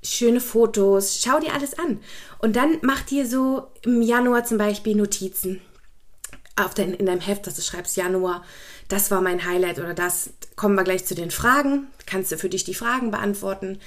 Schöne 0.04 0.42
Fotos, 0.42 1.22
schau 1.22 1.40
dir 1.40 1.54
alles 1.54 1.80
an. 1.80 2.02
Und 2.40 2.58
dann 2.58 2.80
mach 2.82 3.02
dir 3.02 3.26
so 3.26 3.68
im 3.84 4.02
Januar 4.02 4.44
zum 4.44 4.58
Beispiel 4.58 4.96
Notizen 4.96 5.62
auf 6.56 6.74
dein, 6.74 6.94
in 6.94 7.06
deinem 7.06 7.22
Heft, 7.22 7.48
dass 7.48 7.56
du 7.56 7.62
schreibst 7.62 7.98
Januar, 7.98 8.44
das 8.88 9.10
war 9.12 9.22
mein 9.22 9.46
Highlight 9.46 9.80
oder 9.80 9.94
das. 9.94 10.32
Kommen 10.56 10.76
wir 10.76 10.84
gleich 10.84 11.06
zu 11.06 11.16
den 11.16 11.32
Fragen. 11.32 11.88
Kannst 12.06 12.32
du 12.32 12.38
für 12.38 12.50
dich 12.50 12.64
die 12.64 12.74
Fragen 12.74 13.10
beantworten, 13.10 13.80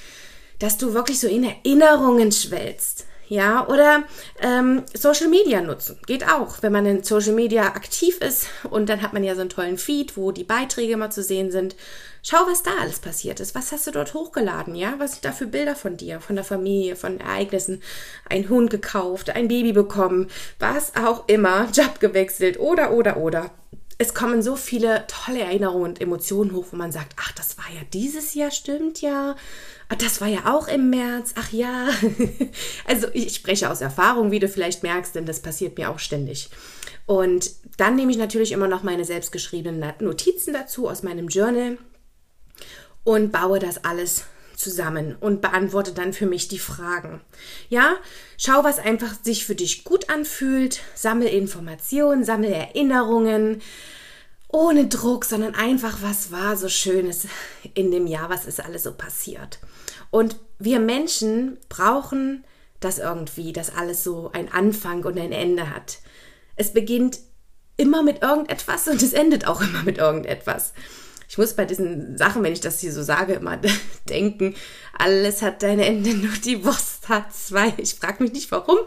dass 0.58 0.78
du 0.78 0.94
wirklich 0.94 1.20
so 1.20 1.28
in 1.28 1.44
Erinnerungen 1.44 2.32
schwelst. 2.32 3.06
Ja, 3.28 3.66
oder 3.68 4.04
ähm, 4.40 4.82
Social 4.92 5.28
Media 5.28 5.60
nutzen. 5.62 5.98
Geht 6.06 6.28
auch, 6.28 6.62
wenn 6.62 6.72
man 6.72 6.84
in 6.84 7.02
Social 7.04 7.32
Media 7.32 7.68
aktiv 7.68 8.18
ist 8.20 8.48
und 8.70 8.88
dann 8.88 9.00
hat 9.00 9.12
man 9.12 9.24
ja 9.24 9.34
so 9.34 9.40
einen 9.40 9.50
tollen 9.50 9.78
Feed, 9.78 10.16
wo 10.16 10.30
die 10.30 10.44
Beiträge 10.44 10.96
mal 10.96 11.10
zu 11.10 11.22
sehen 11.22 11.50
sind. 11.50 11.74
Schau, 12.22 12.46
was 12.46 12.62
da 12.62 12.70
alles 12.80 13.00
passiert 13.00 13.40
ist. 13.40 13.54
Was 13.54 13.72
hast 13.72 13.86
du 13.86 13.90
dort 13.90 14.14
hochgeladen? 14.14 14.74
Ja, 14.74 14.94
was 14.98 15.12
sind 15.12 15.24
da 15.24 15.32
für 15.32 15.46
Bilder 15.46 15.76
von 15.76 15.96
dir, 15.96 16.20
von 16.20 16.36
der 16.36 16.44
Familie, 16.44 16.96
von 16.96 17.20
Ereignissen? 17.20 17.82
Ein 18.28 18.48
Hund 18.48 18.70
gekauft, 18.70 19.30
ein 19.30 19.48
Baby 19.48 19.72
bekommen, 19.72 20.30
was 20.58 20.96
auch 20.96 21.28
immer, 21.28 21.68
Job 21.72 22.00
gewechselt 22.00 22.58
oder, 22.58 22.92
oder, 22.92 23.18
oder 23.18 23.50
es 23.98 24.14
kommen 24.14 24.42
so 24.42 24.56
viele 24.56 25.06
tolle 25.06 25.40
Erinnerungen 25.40 25.90
und 25.90 26.00
Emotionen 26.00 26.52
hoch, 26.52 26.66
wo 26.70 26.76
man 26.76 26.92
sagt, 26.92 27.14
ach, 27.16 27.32
das 27.32 27.58
war 27.58 27.66
ja 27.72 27.80
dieses 27.92 28.34
Jahr, 28.34 28.50
stimmt 28.50 29.00
ja. 29.00 29.36
Ach, 29.88 29.96
das 29.96 30.20
war 30.20 30.28
ja 30.28 30.52
auch 30.52 30.68
im 30.68 30.90
März, 30.90 31.34
ach 31.36 31.52
ja. 31.52 31.88
also 32.86 33.06
ich 33.12 33.34
spreche 33.34 33.70
aus 33.70 33.80
Erfahrung, 33.80 34.30
wie 34.30 34.40
du 34.40 34.48
vielleicht 34.48 34.82
merkst, 34.82 35.14
denn 35.14 35.26
das 35.26 35.40
passiert 35.40 35.78
mir 35.78 35.90
auch 35.90 35.98
ständig. 35.98 36.50
Und 37.06 37.50
dann 37.76 37.96
nehme 37.96 38.10
ich 38.10 38.18
natürlich 38.18 38.52
immer 38.52 38.68
noch 38.68 38.82
meine 38.82 39.04
selbstgeschriebenen 39.04 39.92
Notizen 40.00 40.54
dazu 40.54 40.88
aus 40.88 41.02
meinem 41.02 41.28
Journal 41.28 41.78
und 43.04 43.30
baue 43.30 43.58
das 43.58 43.84
alles 43.84 44.24
zusammen 44.56 45.16
und 45.20 45.40
beantworte 45.40 45.92
dann 45.92 46.12
für 46.12 46.26
mich 46.26 46.48
die 46.48 46.58
Fragen. 46.58 47.20
Ja, 47.68 47.96
schau, 48.36 48.64
was 48.64 48.78
einfach 48.78 49.14
sich 49.22 49.44
für 49.44 49.54
dich 49.54 49.84
gut 49.84 50.10
anfühlt, 50.10 50.80
sammel 50.94 51.28
Informationen, 51.28 52.24
sammel 52.24 52.50
Erinnerungen, 52.50 53.62
ohne 54.48 54.86
Druck, 54.86 55.24
sondern 55.24 55.54
einfach, 55.54 55.98
was 56.02 56.30
war 56.30 56.56
so 56.56 56.68
Schönes 56.68 57.26
in 57.74 57.90
dem 57.90 58.06
Jahr, 58.06 58.30
was 58.30 58.46
ist 58.46 58.64
alles 58.64 58.84
so 58.84 58.92
passiert. 58.92 59.58
Und 60.10 60.36
wir 60.58 60.78
Menschen 60.78 61.58
brauchen 61.68 62.44
das 62.78 62.98
irgendwie, 62.98 63.52
dass 63.52 63.74
alles 63.74 64.04
so 64.04 64.30
ein 64.32 64.52
Anfang 64.52 65.04
und 65.04 65.18
ein 65.18 65.32
Ende 65.32 65.70
hat. 65.70 65.98
Es 66.54 66.72
beginnt 66.72 67.18
immer 67.76 68.02
mit 68.02 68.22
irgendetwas 68.22 68.86
und 68.86 69.02
es 69.02 69.12
endet 69.12 69.46
auch 69.46 69.60
immer 69.60 69.82
mit 69.82 69.98
irgendetwas 69.98 70.72
ich 71.34 71.38
muss 71.38 71.54
bei 71.54 71.64
diesen 71.64 72.16
Sachen, 72.16 72.44
wenn 72.44 72.52
ich 72.52 72.60
das 72.60 72.78
hier 72.78 72.92
so 72.92 73.02
sage, 73.02 73.32
immer 73.32 73.58
denken, 74.08 74.54
alles 74.96 75.42
hat 75.42 75.64
ein 75.64 75.80
Ende, 75.80 76.10
nur 76.14 76.32
die 76.44 76.64
Wurst 76.64 77.08
hat 77.08 77.34
zwei. 77.34 77.74
Ich 77.76 77.96
frage 77.96 78.22
mich 78.22 78.32
nicht, 78.32 78.52
warum 78.52 78.78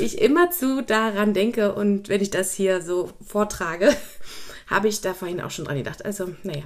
ich 0.00 0.20
immer 0.20 0.50
zu 0.50 0.82
daran 0.82 1.32
denke 1.32 1.72
und 1.72 2.08
wenn 2.08 2.20
ich 2.20 2.30
das 2.30 2.54
hier 2.54 2.82
so 2.82 3.12
vortrage, 3.24 3.96
habe 4.66 4.88
ich 4.88 5.00
da 5.00 5.14
vorhin 5.14 5.40
auch 5.40 5.52
schon 5.52 5.66
dran 5.66 5.76
gedacht. 5.76 6.04
Also, 6.04 6.34
naja, 6.42 6.64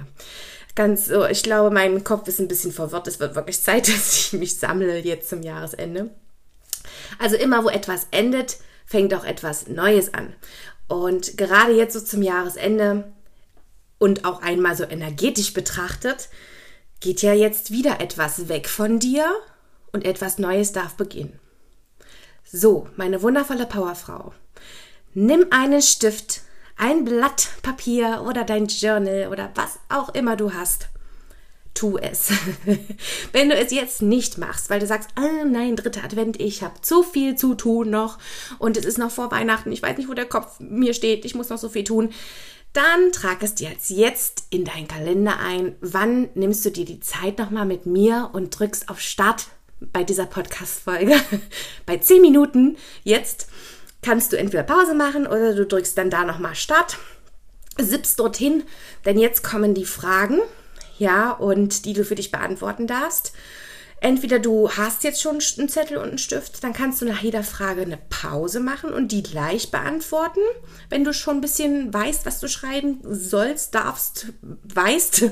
ganz 0.73 1.05
so, 1.05 1.23
ich 1.27 1.43
glaube, 1.43 1.69
mein 1.69 2.03
Kopf 2.03 2.27
ist 2.27 2.39
ein 2.39 2.47
bisschen 2.47 2.71
verwirrt. 2.71 3.07
Es 3.07 3.19
wird 3.19 3.35
wirklich 3.35 3.61
Zeit, 3.61 3.87
dass 3.89 4.17
ich 4.17 4.33
mich 4.33 4.57
sammle 4.57 4.97
jetzt 4.97 5.29
zum 5.29 5.43
Jahresende. 5.43 6.09
Also 7.19 7.35
immer, 7.35 7.63
wo 7.63 7.69
etwas 7.69 8.07
endet, 8.09 8.57
fängt 8.87 9.13
auch 9.13 9.23
etwas 9.23 9.67
Neues 9.67 10.15
an. 10.15 10.33
Und 10.87 11.37
gerade 11.37 11.73
jetzt 11.73 11.93
so 11.93 11.99
zum 11.99 12.23
Jahresende 12.23 13.13
und 13.99 14.25
auch 14.25 14.41
einmal 14.41 14.75
so 14.75 14.83
energetisch 14.83 15.53
betrachtet, 15.53 16.29
geht 16.99 17.21
ja 17.21 17.33
jetzt 17.33 17.71
wieder 17.71 17.99
etwas 17.99 18.49
weg 18.49 18.67
von 18.67 18.99
dir 18.99 19.29
und 19.91 20.05
etwas 20.05 20.37
Neues 20.37 20.71
darf 20.71 20.95
beginnen. 20.95 21.39
So, 22.43 22.87
meine 22.95 23.21
wundervolle 23.21 23.65
Powerfrau, 23.65 24.33
nimm 25.13 25.47
einen 25.49 25.81
Stift, 25.81 26.41
ein 26.77 27.03
Blatt 27.03 27.49
Papier 27.61 28.23
oder 28.27 28.43
dein 28.43 28.67
Journal 28.67 29.27
oder 29.31 29.51
was 29.55 29.79
auch 29.89 30.13
immer 30.13 30.35
du 30.35 30.53
hast. 30.53 30.89
Tu 31.73 31.97
es. 31.97 32.31
Wenn 33.33 33.49
du 33.49 33.55
es 33.55 33.71
jetzt 33.71 34.01
nicht 34.01 34.37
machst, 34.39 34.69
weil 34.69 34.79
du 34.79 34.87
sagst, 34.87 35.09
ah, 35.15 35.45
nein, 35.45 35.75
dritter 35.75 36.03
Advent, 36.03 36.39
ich 36.39 36.63
habe 36.63 36.81
zu 36.81 37.03
viel 37.03 37.35
zu 37.35 37.53
tun 37.53 37.91
noch 37.91 38.17
und 38.57 38.77
es 38.77 38.85
ist 38.85 38.97
noch 38.97 39.11
vor 39.11 39.29
Weihnachten, 39.29 39.71
ich 39.71 39.83
weiß 39.83 39.97
nicht, 39.97 40.09
wo 40.09 40.13
der 40.13 40.25
Kopf 40.25 40.59
mir 40.59 40.95
steht, 40.95 41.23
ich 41.25 41.35
muss 41.35 41.49
noch 41.49 41.59
so 41.59 41.69
viel 41.69 41.83
tun, 41.83 42.09
dann 42.73 43.11
trag 43.11 43.41
es 43.43 43.55
dir 43.55 43.69
jetzt, 43.69 43.89
jetzt 43.89 44.45
in 44.49 44.65
deinen 44.65 44.87
Kalender 44.87 45.39
ein. 45.39 45.75
Wann 45.81 46.29
nimmst 46.35 46.63
du 46.65 46.71
dir 46.71 46.85
die 46.85 46.99
Zeit 46.99 47.39
nochmal 47.39 47.65
mit 47.65 47.85
mir 47.85 48.29
und 48.33 48.57
drückst 48.57 48.89
auf 48.89 48.99
Start 48.99 49.47
bei 49.79 50.03
dieser 50.03 50.25
Podcast-Folge? 50.25 51.15
bei 51.85 51.97
10 51.97 52.21
Minuten 52.21 52.77
jetzt 53.03 53.47
kannst 54.01 54.31
du 54.31 54.37
entweder 54.37 54.63
Pause 54.63 54.93
machen 54.93 55.25
oder 55.25 55.55
du 55.55 55.65
drückst 55.65 55.97
dann 55.97 56.09
da 56.09 56.23
nochmal 56.23 56.55
Start, 56.55 56.97
sippst 57.79 58.19
dorthin, 58.19 58.63
denn 59.05 59.19
jetzt 59.19 59.43
kommen 59.43 59.73
die 59.73 59.85
Fragen, 59.85 60.39
ja, 60.97 61.31
und 61.31 61.85
die 61.85 61.93
du 61.93 62.03
für 62.03 62.15
dich 62.15 62.31
beantworten 62.31 62.87
darfst. 62.87 63.33
Entweder 63.99 64.37
du 64.37 64.69
hast 64.69 65.03
jetzt 65.03 65.21
schon 65.21 65.39
einen 65.57 65.69
Zettel 65.69 65.97
und 65.97 66.09
einen 66.09 66.17
Stift, 66.19 66.63
dann 66.63 66.73
kannst 66.73 67.01
du 67.01 67.05
nach 67.05 67.21
jeder 67.21 67.43
Frage 67.43 67.81
eine 67.81 67.97
Pause 67.97 68.59
machen 68.59 68.93
und 68.93 69.11
die 69.11 69.23
gleich 69.23 69.71
beantworten, 69.71 70.41
wenn 70.89 71.03
du 71.03 71.13
schon 71.13 71.37
ein 71.37 71.41
bisschen 71.41 71.91
weißt, 71.91 72.25
was 72.25 72.39
du 72.39 72.47
schreiben 72.47 72.99
sollst, 73.03 73.73
darfst, 73.73 74.27
weißt. 74.41 75.31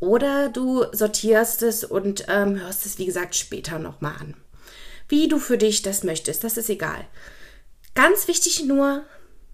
Oder 0.00 0.50
du 0.50 0.84
sortierst 0.92 1.62
es 1.62 1.82
und 1.82 2.26
ähm, 2.28 2.60
hörst 2.60 2.84
es, 2.84 2.98
wie 2.98 3.06
gesagt, 3.06 3.36
später 3.36 3.78
nochmal 3.78 4.14
an. 4.20 4.34
Wie 5.08 5.28
du 5.28 5.38
für 5.38 5.56
dich 5.56 5.80
das 5.80 6.04
möchtest, 6.04 6.44
das 6.44 6.58
ist 6.58 6.68
egal. 6.68 7.06
Ganz 7.94 8.28
wichtig 8.28 8.64
nur, 8.64 9.04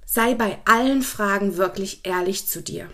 sei 0.04 0.34
bei 0.34 0.58
allen 0.64 1.02
Fragen 1.02 1.56
wirklich 1.56 2.00
ehrlich 2.04 2.48
zu 2.48 2.62
dir. 2.62 2.88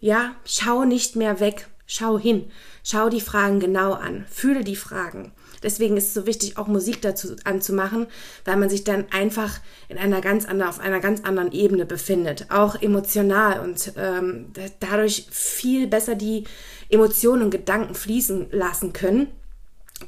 Ja, 0.00 0.36
schau 0.46 0.84
nicht 0.84 1.16
mehr 1.16 1.38
weg, 1.38 1.68
schau 1.86 2.18
hin. 2.18 2.50
Schau 2.84 3.08
die 3.08 3.20
Fragen 3.20 3.60
genau 3.60 3.92
an, 3.92 4.26
fühle 4.28 4.64
die 4.64 4.76
Fragen. 4.76 5.32
Deswegen 5.62 5.96
ist 5.96 6.08
es 6.08 6.14
so 6.14 6.26
wichtig, 6.26 6.58
auch 6.58 6.66
Musik 6.66 7.00
dazu 7.02 7.36
anzumachen, 7.44 8.06
weil 8.44 8.56
man 8.56 8.68
sich 8.68 8.82
dann 8.82 9.04
einfach 9.12 9.60
in 9.88 9.96
einer 9.96 10.20
ganz 10.20 10.44
anderen, 10.44 10.68
auf 10.68 10.80
einer 10.80 10.98
ganz 10.98 11.22
anderen 11.22 11.52
Ebene 11.52 11.86
befindet, 11.86 12.46
auch 12.50 12.80
emotional 12.80 13.60
und 13.60 13.92
ähm, 13.96 14.46
dadurch 14.80 15.26
viel 15.30 15.86
besser 15.86 16.16
die 16.16 16.44
Emotionen 16.88 17.42
und 17.42 17.50
Gedanken 17.50 17.94
fließen 17.94 18.48
lassen 18.50 18.92
können. 18.92 19.28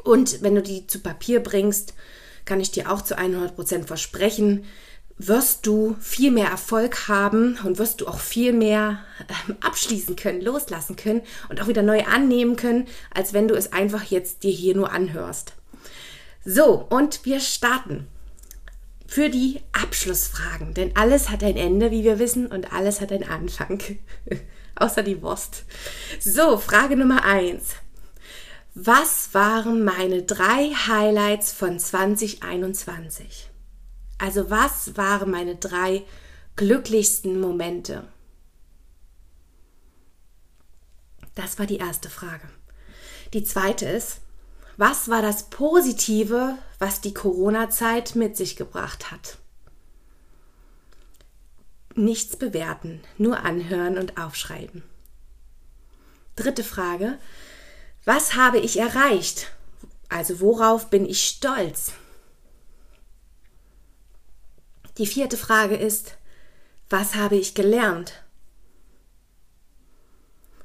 Und 0.02 0.43
wenn 0.43 0.57
du 0.57 0.62
die 0.62 0.88
zu 0.88 0.99
Papier 0.99 1.40
bringst, 1.40 1.95
kann 2.45 2.61
ich 2.61 2.73
dir 2.73 2.90
auch 2.90 3.02
zu 3.02 3.16
100 3.16 3.54
Prozent 3.54 3.87
versprechen, 3.87 4.64
wirst 5.18 5.66
du 5.66 5.97
viel 6.00 6.30
mehr 6.30 6.49
Erfolg 6.49 7.09
haben 7.09 7.59
und 7.64 7.78
wirst 7.78 8.00
du 8.00 8.09
auch 8.09 8.18
viel 8.18 8.52
mehr 8.52 8.99
ähm, 9.49 9.56
abschließen 9.61 10.16
können, 10.16 10.40
loslassen 10.40 10.97
können 10.97 11.23
und 11.49 11.62
auch 11.62 11.68
wieder 11.68 11.83
neu 11.83 12.04
annehmen 12.04 12.56
können, 12.56 12.88
als 13.12 13.33
wenn 13.33 13.49
du 13.49 13.54
es 13.54 13.73
einfach 13.73 14.04
jetzt 14.04 14.42
dir 14.42 14.50
hier 14.50 14.75
nur 14.75 14.92
anhörst. 14.92 15.52
So, 16.44 16.87
und 16.90 17.25
wir 17.25 17.40
starten 17.40 18.06
für 19.06 19.30
die 19.30 19.61
Abschlussfragen, 19.73 20.75
denn 20.75 20.97
alles 20.97 21.30
hat 21.30 21.44
ein 21.44 21.56
Ende, 21.56 21.90
wie 21.90 22.04
wir 22.04 22.18
wissen, 22.18 22.49
und 22.49 22.73
alles 22.73 23.00
hat 23.00 23.12
einen 23.12 23.28
Anfang, 23.28 23.80
außer 24.75 25.02
die 25.02 25.23
Wurst. 25.23 25.64
So, 26.21 26.59
Frage 26.59 26.97
Nummer 26.97 27.25
eins. 27.25 27.75
Was 28.75 29.33
waren 29.33 29.85
meine 29.85 30.25
drei 30.25 30.71
Highlights 30.88 31.52
von 31.52 31.78
2021? 31.78 33.54
Also 34.25 34.49
was 34.49 34.97
waren 34.97 35.31
meine 35.31 35.57
drei 35.57 36.02
glücklichsten 36.57 37.38
Momente? 37.38 38.09
Das 41.35 41.59
war 41.59 41.66
die 41.66 41.76
erste 41.76 42.09
Frage. 42.09 42.49
Die 43.35 43.45
zweite 43.45 43.85
ist, 43.85 44.21
was 44.78 45.11
war 45.11 45.21
das 45.21 45.50
Positive, 45.50 46.57
was 46.78 47.02
die 47.02 47.12
Corona-Zeit 47.12 48.16
mit 48.16 48.35
sich 48.38 48.57
gebracht 48.57 49.11
hat? 49.11 49.37
Nichts 51.95 52.35
bewerten, 52.37 53.02
nur 53.19 53.40
anhören 53.40 53.99
und 53.99 54.16
aufschreiben. 54.16 54.85
Dritte 56.35 56.64
Frage, 56.64 57.19
was 58.07 58.37
habe 58.37 58.59
ich 58.59 58.78
erreicht? 58.78 59.52
Also 60.09 60.40
worauf 60.40 60.88
bin 60.88 61.04
ich 61.04 61.25
stolz? 61.25 61.93
Die 64.99 65.07
vierte 65.07 65.37
Frage 65.37 65.75
ist, 65.75 66.19
was 66.89 67.17
habe 67.17 67.35
ich 67.35 67.55
gelernt? 67.55 68.23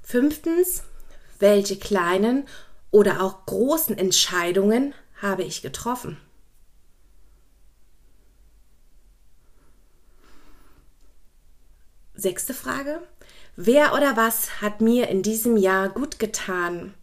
Fünftens, 0.03 0.83
welche 1.39 1.77
kleinen 1.77 2.47
oder 2.91 3.21
auch 3.21 3.47
großen 3.47 3.97
Entscheidungen 3.97 4.93
habe 5.19 5.43
ich 5.43 5.63
getroffen? 5.63 6.17
Sechste 12.13 12.53
Frage. 12.53 13.01
Wer 13.55 13.93
oder 13.93 14.15
was 14.15 14.61
hat 14.61 14.79
mir 14.79 15.07
in 15.07 15.23
diesem 15.23 15.57
Jahr 15.57 15.89
gut 15.89 16.19
getan? 16.19 16.93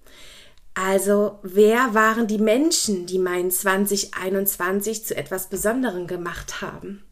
Also, 0.75 1.40
wer 1.42 1.95
waren 1.95 2.26
die 2.26 2.38
Menschen, 2.38 3.06
die 3.06 3.18
mein 3.18 3.50
2021 3.50 5.06
zu 5.06 5.16
etwas 5.16 5.49
Besonderem 5.49 6.06
gemacht 6.06 6.61
haben? 6.61 7.02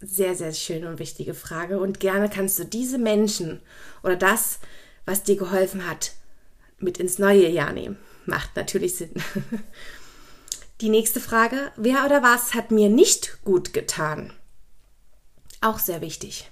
Sehr, 0.00 0.34
sehr 0.34 0.52
schöne 0.52 0.88
und 0.88 0.98
wichtige 0.98 1.34
Frage. 1.34 1.78
Und 1.78 2.00
gerne 2.00 2.28
kannst 2.28 2.58
du 2.58 2.64
diese 2.64 2.98
Menschen 2.98 3.60
oder 4.02 4.16
das, 4.16 4.58
was 5.06 5.22
dir 5.22 5.36
geholfen 5.36 5.88
hat, 5.88 6.12
mit 6.78 6.98
ins 6.98 7.18
neue 7.18 7.48
Jahr 7.48 7.72
nehmen. 7.72 7.96
Macht 8.26 8.56
natürlich 8.56 8.96
Sinn. 8.96 9.14
Die 10.82 10.90
nächste 10.90 11.20
Frage. 11.20 11.72
Wer 11.76 12.04
oder 12.04 12.22
was 12.22 12.52
hat 12.52 12.70
mir 12.70 12.90
nicht 12.90 13.38
gut 13.44 13.72
getan? 13.72 14.32
Auch 15.62 15.78
sehr 15.78 16.02
wichtig. 16.02 16.50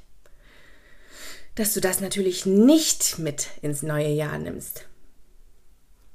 Dass 1.56 1.74
du 1.74 1.80
das 1.80 2.00
natürlich 2.00 2.46
nicht 2.46 3.18
mit 3.18 3.48
ins 3.60 3.82
neue 3.82 4.08
Jahr 4.08 4.38
nimmst. 4.38 4.86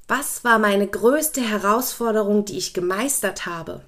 Was 0.07 0.43
war 0.43 0.57
meine 0.57 0.87
größte 0.87 1.39
Herausforderung, 1.39 2.45
die 2.45 2.57
ich 2.57 2.73
gemeistert 2.73 3.45
habe? 3.45 3.85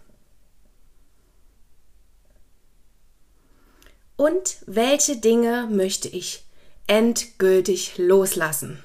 Und 4.22 4.58
welche 4.68 5.18
Dinge 5.18 5.68
möchte 5.72 6.08
ich 6.08 6.46
endgültig 6.86 7.98
loslassen? 7.98 8.78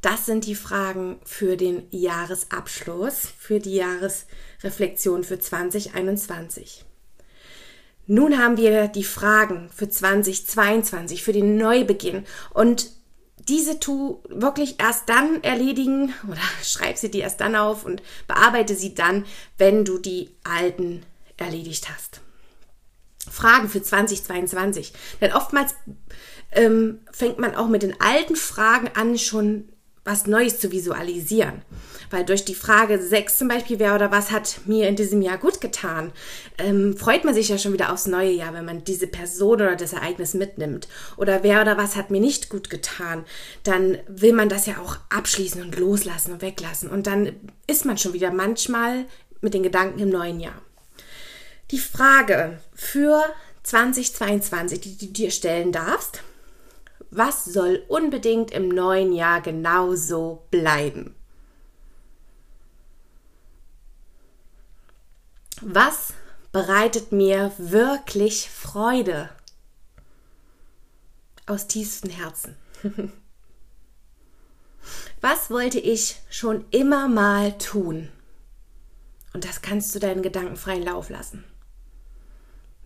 Das 0.00 0.24
sind 0.24 0.46
die 0.46 0.54
Fragen 0.54 1.20
für 1.26 1.58
den 1.58 1.86
Jahresabschluss, 1.90 3.28
für 3.38 3.60
die 3.60 3.74
Jahresreflexion 3.74 5.22
für 5.22 5.38
2021. 5.38 6.86
Nun 8.06 8.38
haben 8.38 8.56
wir 8.56 8.88
die 8.88 9.04
Fragen 9.04 9.68
für 9.68 9.90
2022, 9.90 11.22
für 11.22 11.34
den 11.34 11.58
Neubeginn 11.58 12.24
und 12.54 12.90
diese 13.36 13.78
tu 13.78 14.22
wirklich 14.30 14.80
erst 14.80 15.10
dann 15.10 15.44
erledigen 15.44 16.14
oder 16.26 16.40
schreib 16.62 16.96
sie 16.96 17.10
dir 17.10 17.24
erst 17.24 17.42
dann 17.42 17.54
auf 17.54 17.84
und 17.84 18.02
bearbeite 18.26 18.74
sie 18.74 18.94
dann, 18.94 19.26
wenn 19.58 19.84
du 19.84 19.98
die 19.98 20.30
alten 20.42 21.04
erledigt 21.38 21.88
hast. 21.88 22.20
Fragen 23.30 23.68
für 23.68 23.82
2022. 23.82 24.92
Denn 25.20 25.32
oftmals 25.32 25.74
ähm, 26.52 27.00
fängt 27.12 27.38
man 27.38 27.54
auch 27.54 27.68
mit 27.68 27.82
den 27.82 28.00
alten 28.00 28.36
Fragen 28.36 28.90
an, 28.94 29.18
schon 29.18 29.68
was 30.08 30.26
Neues 30.26 30.58
zu 30.58 30.72
visualisieren. 30.72 31.60
Weil 32.10 32.24
durch 32.24 32.42
die 32.46 32.54
Frage 32.54 32.98
6 32.98 33.36
zum 33.36 33.48
Beispiel, 33.48 33.78
wer 33.78 33.94
oder 33.94 34.10
was 34.10 34.30
hat 34.30 34.60
mir 34.64 34.88
in 34.88 34.96
diesem 34.96 35.20
Jahr 35.20 35.36
gut 35.36 35.60
getan, 35.60 36.12
ähm, 36.56 36.96
freut 36.96 37.24
man 37.24 37.34
sich 37.34 37.50
ja 37.50 37.58
schon 37.58 37.74
wieder 37.74 37.92
aufs 37.92 38.06
neue 38.06 38.30
Jahr, 38.30 38.54
wenn 38.54 38.64
man 38.64 38.84
diese 38.84 39.06
Person 39.06 39.56
oder 39.56 39.76
das 39.76 39.92
Ereignis 39.92 40.32
mitnimmt. 40.32 40.88
Oder 41.18 41.42
wer 41.42 41.60
oder 41.60 41.76
was 41.76 41.94
hat 41.94 42.10
mir 42.10 42.20
nicht 42.20 42.48
gut 42.48 42.70
getan, 42.70 43.26
dann 43.64 43.98
will 44.08 44.32
man 44.32 44.48
das 44.48 44.64
ja 44.64 44.78
auch 44.78 44.96
abschließen 45.10 45.60
und 45.60 45.78
loslassen 45.78 46.32
und 46.32 46.40
weglassen. 46.40 46.88
Und 46.88 47.06
dann 47.06 47.34
ist 47.66 47.84
man 47.84 47.98
schon 47.98 48.14
wieder 48.14 48.32
manchmal 48.32 49.04
mit 49.42 49.52
den 49.52 49.62
Gedanken 49.62 49.98
im 49.98 50.08
neuen 50.08 50.40
Jahr. 50.40 50.62
Die 51.70 51.78
Frage 51.78 52.60
für 52.74 53.22
2022, 53.62 54.80
die 54.80 54.96
du 54.96 55.12
dir 55.12 55.30
stellen 55.30 55.72
darfst, 55.72 56.22
was 57.10 57.44
soll 57.44 57.84
unbedingt 57.88 58.50
im 58.50 58.68
neuen 58.68 59.12
Jahr 59.12 59.40
genauso 59.42 60.46
bleiben? 60.50 61.14
Was 65.60 66.14
bereitet 66.52 67.12
mir 67.12 67.52
wirklich 67.58 68.48
Freude? 68.48 69.28
Aus 71.46 71.66
tiefstem 71.66 72.10
Herzen. 72.10 72.56
Was 75.20 75.50
wollte 75.50 75.80
ich 75.80 76.20
schon 76.30 76.64
immer 76.70 77.08
mal 77.08 77.58
tun? 77.58 78.08
Und 79.32 79.44
das 79.44 79.62
kannst 79.62 79.94
du 79.94 79.98
deinen 79.98 80.22
Gedanken 80.22 80.56
freien 80.56 80.84
Lauf 80.84 81.10
lassen. 81.10 81.44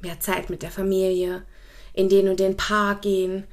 Mehr 0.02 0.20
Zeit 0.20 0.50
mit 0.50 0.62
der 0.62 0.70
Familie, 0.70 1.44
in 1.94 2.08
den 2.08 2.28
und 2.28 2.40
den 2.40 2.56
Park 2.56 3.02
gehen, 3.02 3.44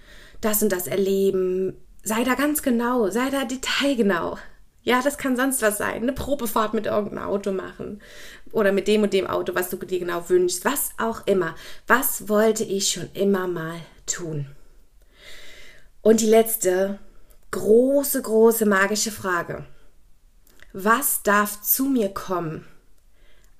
das 0.41 0.61
und 0.61 0.71
das 0.71 0.87
erleben. 0.87 1.77
Sei 2.03 2.23
da 2.23 2.35
ganz 2.35 2.61
genau, 2.61 3.09
sei 3.09 3.29
da 3.29 3.45
detailgenau. 3.45 4.37
Ja, 4.81 5.01
das 5.01 5.17
kann 5.17 5.35
sonst 5.35 5.61
was 5.61 5.77
sein. 5.77 6.01
Eine 6.01 6.13
Probefahrt 6.13 6.73
mit 6.73 6.85
irgendeinem 6.85 7.25
Auto 7.25 7.51
machen. 7.51 8.01
Oder 8.51 8.71
mit 8.71 8.87
dem 8.87 9.03
und 9.03 9.13
dem 9.13 9.27
Auto, 9.27 9.53
was 9.53 9.69
du 9.69 9.77
dir 9.77 9.99
genau 9.99 10.29
wünschst. 10.29 10.65
Was 10.65 10.91
auch 10.97 11.27
immer. 11.27 11.55
Was 11.85 12.29
wollte 12.29 12.63
ich 12.63 12.89
schon 12.89 13.09
immer 13.13 13.47
mal 13.47 13.79
tun? 14.05 14.47
Und 16.01 16.21
die 16.21 16.27
letzte 16.27 16.97
große, 17.51 18.21
große 18.21 18.65
magische 18.65 19.11
Frage. 19.11 19.65
Was 20.71 21.23
darf 21.23 21.61
zu 21.61 21.85
mir 21.85 22.09
kommen? 22.09 22.65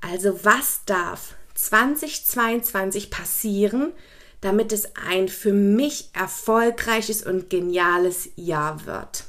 Also 0.01 0.45
was 0.45 0.85
darf 0.85 1.35
2022 1.59 3.11
passieren, 3.11 3.91
damit 4.39 4.71
es 4.71 4.95
ein 4.95 5.27
für 5.27 5.51
mich 5.51 6.09
erfolgreiches 6.13 7.25
und 7.25 7.49
geniales 7.49 8.29
Jahr 8.35 8.85
wird. 8.85 9.25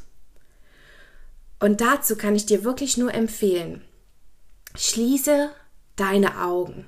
Und 1.58 1.80
dazu 1.80 2.16
kann 2.16 2.36
ich 2.36 2.46
dir 2.46 2.62
wirklich 2.62 2.96
nur 2.96 3.12
empfehlen, 3.12 3.82
schließe 4.76 5.50
deine 5.96 6.40
Augen 6.42 6.86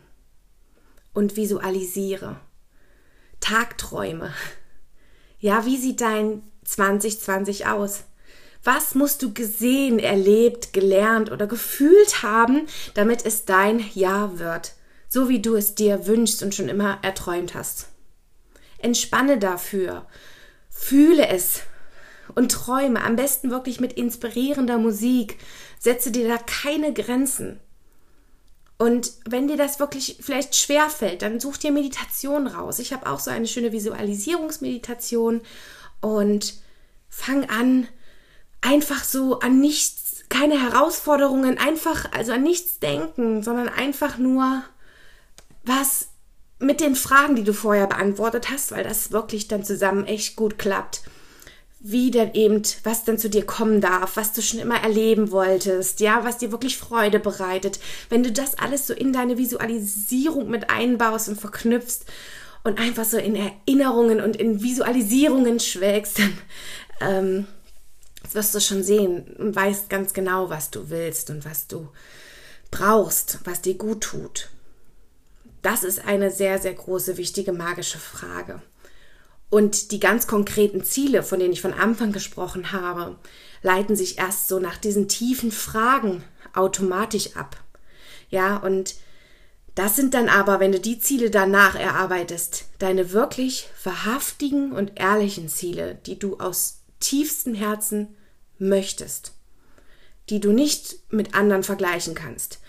und 1.12 1.36
visualisiere. 1.36 2.40
Tagträume. 3.40 4.32
Ja, 5.40 5.66
wie 5.66 5.76
sieht 5.76 6.00
dein 6.00 6.44
2020 6.64 7.66
aus? 7.66 8.04
Was 8.62 8.94
musst 8.94 9.22
du 9.22 9.34
gesehen, 9.34 9.98
erlebt, 9.98 10.72
gelernt 10.72 11.32
oder 11.32 11.48
gefühlt 11.48 12.22
haben, 12.22 12.68
damit 12.94 13.26
es 13.26 13.44
dein 13.44 13.84
Jahr 13.92 14.38
wird, 14.38 14.74
so 15.12 15.28
wie 15.28 15.42
du 15.42 15.56
es 15.56 15.74
dir 15.74 16.06
wünschst 16.06 16.42
und 16.42 16.54
schon 16.54 16.70
immer 16.70 16.98
erträumt 17.02 17.54
hast? 17.54 17.88
Entspanne 18.78 19.36
dafür. 19.36 20.06
Fühle 20.70 21.28
es 21.28 21.60
und 22.34 22.50
träume. 22.50 23.04
Am 23.04 23.14
besten 23.14 23.50
wirklich 23.50 23.78
mit 23.78 23.92
inspirierender 23.92 24.78
Musik. 24.78 25.36
Setze 25.78 26.12
dir 26.12 26.26
da 26.28 26.38
keine 26.38 26.94
Grenzen. 26.94 27.60
Und 28.78 29.12
wenn 29.28 29.48
dir 29.48 29.58
das 29.58 29.78
wirklich 29.78 30.16
vielleicht 30.22 30.56
schwer 30.56 30.88
fällt, 30.88 31.20
dann 31.20 31.40
such 31.40 31.58
dir 31.58 31.72
Meditation 31.72 32.46
raus. 32.46 32.78
Ich 32.78 32.94
habe 32.94 33.06
auch 33.06 33.20
so 33.20 33.30
eine 33.30 33.46
schöne 33.46 33.70
Visualisierungsmeditation 33.70 35.42
und 36.00 36.54
fang 37.10 37.50
an, 37.50 37.86
einfach 38.62 39.04
so 39.04 39.40
an 39.40 39.60
nichts, 39.60 40.24
keine 40.30 40.58
Herausforderungen, 40.58 41.58
einfach, 41.58 42.10
also 42.12 42.32
an 42.32 42.44
nichts 42.44 42.78
denken, 42.78 43.42
sondern 43.42 43.68
einfach 43.68 44.16
nur 44.16 44.64
was 45.64 46.08
mit 46.58 46.80
den 46.80 46.94
Fragen, 46.94 47.36
die 47.36 47.44
du 47.44 47.52
vorher 47.52 47.86
beantwortet 47.86 48.50
hast, 48.50 48.72
weil 48.72 48.84
das 48.84 49.12
wirklich 49.12 49.48
dann 49.48 49.64
zusammen 49.64 50.06
echt 50.06 50.36
gut 50.36 50.58
klappt. 50.58 51.02
Wie 51.80 52.12
denn 52.12 52.32
eben, 52.34 52.62
was 52.84 53.04
dann 53.04 53.18
zu 53.18 53.28
dir 53.28 53.44
kommen 53.44 53.80
darf, 53.80 54.16
was 54.16 54.32
du 54.32 54.40
schon 54.40 54.60
immer 54.60 54.80
erleben 54.80 55.32
wolltest, 55.32 55.98
ja, 55.98 56.24
was 56.24 56.38
dir 56.38 56.52
wirklich 56.52 56.78
Freude 56.78 57.18
bereitet. 57.18 57.80
Wenn 58.08 58.22
du 58.22 58.30
das 58.30 58.56
alles 58.56 58.86
so 58.86 58.94
in 58.94 59.12
deine 59.12 59.36
Visualisierung 59.36 60.48
mit 60.48 60.70
einbaust 60.70 61.28
und 61.28 61.40
verknüpfst 61.40 62.04
und 62.62 62.78
einfach 62.78 63.04
so 63.04 63.18
in 63.18 63.34
Erinnerungen 63.34 64.20
und 64.20 64.36
in 64.36 64.62
Visualisierungen 64.62 65.58
schwelgst, 65.58 66.20
dann 66.20 66.38
ähm, 67.00 67.46
wirst 68.30 68.54
du 68.54 68.60
schon 68.60 68.84
sehen 68.84 69.34
und 69.38 69.56
weißt 69.56 69.90
ganz 69.90 70.12
genau, 70.12 70.50
was 70.50 70.70
du 70.70 70.88
willst 70.88 71.30
und 71.30 71.44
was 71.44 71.66
du 71.66 71.88
brauchst, 72.70 73.40
was 73.42 73.60
dir 73.60 73.74
gut 73.74 74.02
tut. 74.02 74.51
Das 75.62 75.84
ist 75.84 76.04
eine 76.04 76.30
sehr, 76.30 76.58
sehr 76.58 76.74
große, 76.74 77.16
wichtige, 77.16 77.52
magische 77.52 77.98
Frage. 77.98 78.60
Und 79.48 79.92
die 79.92 80.00
ganz 80.00 80.26
konkreten 80.26 80.82
Ziele, 80.82 81.22
von 81.22 81.38
denen 81.38 81.52
ich 81.52 81.60
von 81.60 81.74
Anfang 81.74 82.12
gesprochen 82.12 82.72
habe, 82.72 83.16
leiten 83.62 83.96
sich 83.96 84.18
erst 84.18 84.48
so 84.48 84.58
nach 84.58 84.76
diesen 84.76 85.08
tiefen 85.08 85.52
Fragen 85.52 86.24
automatisch 86.54 87.36
ab. 87.36 87.56
Ja, 88.28 88.56
und 88.56 88.94
das 89.74 89.96
sind 89.96 90.14
dann 90.14 90.28
aber, 90.28 90.60
wenn 90.60 90.72
du 90.72 90.80
die 90.80 90.98
Ziele 90.98 91.30
danach 91.30 91.74
erarbeitest, 91.74 92.64
deine 92.78 93.12
wirklich 93.12 93.68
wahrhaftigen 93.84 94.72
und 94.72 94.98
ehrlichen 94.98 95.48
Ziele, 95.48 95.98
die 96.06 96.18
du 96.18 96.38
aus 96.38 96.80
tiefstem 97.00 97.54
Herzen 97.54 98.16
möchtest, 98.58 99.32
die 100.28 100.40
du 100.40 100.52
nicht 100.52 100.96
mit 101.10 101.34
anderen 101.34 101.62
vergleichen 101.62 102.14
kannst, 102.14 102.60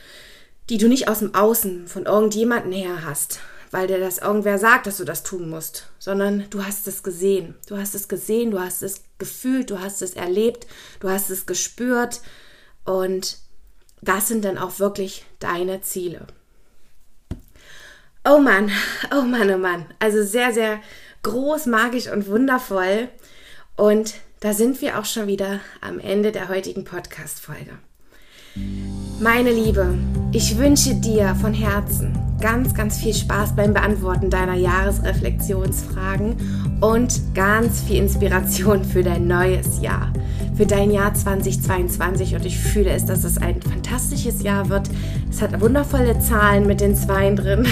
die 0.74 0.80
du 0.80 0.88
nicht 0.88 1.08
aus 1.08 1.20
dem 1.20 1.36
Außen 1.36 1.88
von 1.88 2.08
irgendjemandem 2.08 2.72
her 2.72 3.06
hast, 3.06 3.42
weil 3.70 3.86
dir 3.86 4.00
das 4.00 4.18
irgendwer 4.18 4.58
sagt, 4.58 4.88
dass 4.88 4.98
du 4.98 5.06
das 5.06 5.22
tun 5.22 5.48
musst, 5.48 5.92
sondern 6.00 6.50
du 6.50 6.66
hast 6.66 6.88
es 6.88 7.04
gesehen. 7.04 7.54
Du 7.68 7.78
hast 7.78 7.94
es 7.94 8.08
gesehen, 8.08 8.50
du 8.50 8.60
hast 8.60 8.82
es 8.82 9.04
gefühlt, 9.20 9.70
du 9.70 9.82
hast 9.82 10.02
es 10.02 10.16
erlebt, 10.16 10.66
du 11.00 11.12
hast 11.12 11.30
es 11.30 11.46
gespürt 11.46 12.22
und 12.86 13.38
das 14.02 14.28
sind 14.28 14.46
dann 14.46 14.58
auch 14.58 14.80
wirklich 14.80 15.28
deine 15.38 15.82
Ziele. 15.82 16.26
Oh 18.26 18.40
Mann, 18.40 18.72
oh 19.16 19.22
Mann, 19.22 19.52
oh 19.52 19.60
Mann. 19.60 19.86
Also 20.00 20.24
sehr, 20.24 20.54
sehr 20.54 20.82
groß, 21.22 21.68
magisch 21.68 22.08
und 22.08 22.26
wundervoll. 22.26 23.10
Und 23.76 24.16
da 24.40 24.54
sind 24.54 24.82
wir 24.82 24.98
auch 24.98 25.06
schon 25.06 25.28
wieder 25.28 25.60
am 25.82 26.00
Ende 26.00 26.32
der 26.32 26.50
heutigen 26.50 26.84
Podcast-Folge. 26.84 27.78
Meine 29.20 29.52
Liebe, 29.52 30.00
ich 30.34 30.58
wünsche 30.58 30.96
dir 30.96 31.36
von 31.36 31.54
Herzen 31.54 32.12
ganz, 32.41 32.74
ganz 32.74 32.98
viel 32.98 33.13
Spaß 33.13 33.56
beim 33.56 33.72
Beantworten 33.72 34.32
deiner 34.32 34.56
Jahresreflexionsfragen 34.56 36.36
und 36.82 37.22
ganz 37.36 37.82
viel 37.82 37.98
Inspiration 37.98 38.84
für 38.84 39.04
dein 39.04 39.28
neues 39.28 39.80
Jahr, 39.80 40.12
für 40.56 40.65
dein 40.65 40.89
Jahr 40.89 41.13
2022. 41.13 42.34
Und 42.36 42.46
ich 42.46 42.58
fühle 42.58 42.89
es, 42.89 43.06
dass 43.06 43.24
es 43.24 43.38
ein 43.38 43.62
fantastisches 43.62 44.41
Jahr 44.41 44.69
wird. 44.69 44.89
Es 45.30 45.39
hat 45.41 45.62
wundervolle 45.62 46.19
Zahlen 46.19 46.65
mit 46.65 46.82
den 46.82 46.96
Zweien 46.96 47.36
drin. 47.36 47.67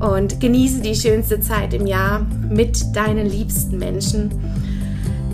Und 0.00 0.40
genieße 0.40 0.80
die 0.80 0.94
schönste 0.94 1.40
Zeit 1.40 1.74
im 1.74 1.86
Jahr 1.86 2.26
mit 2.48 2.94
deinen 2.94 3.26
liebsten 3.26 3.78
Menschen 3.78 4.30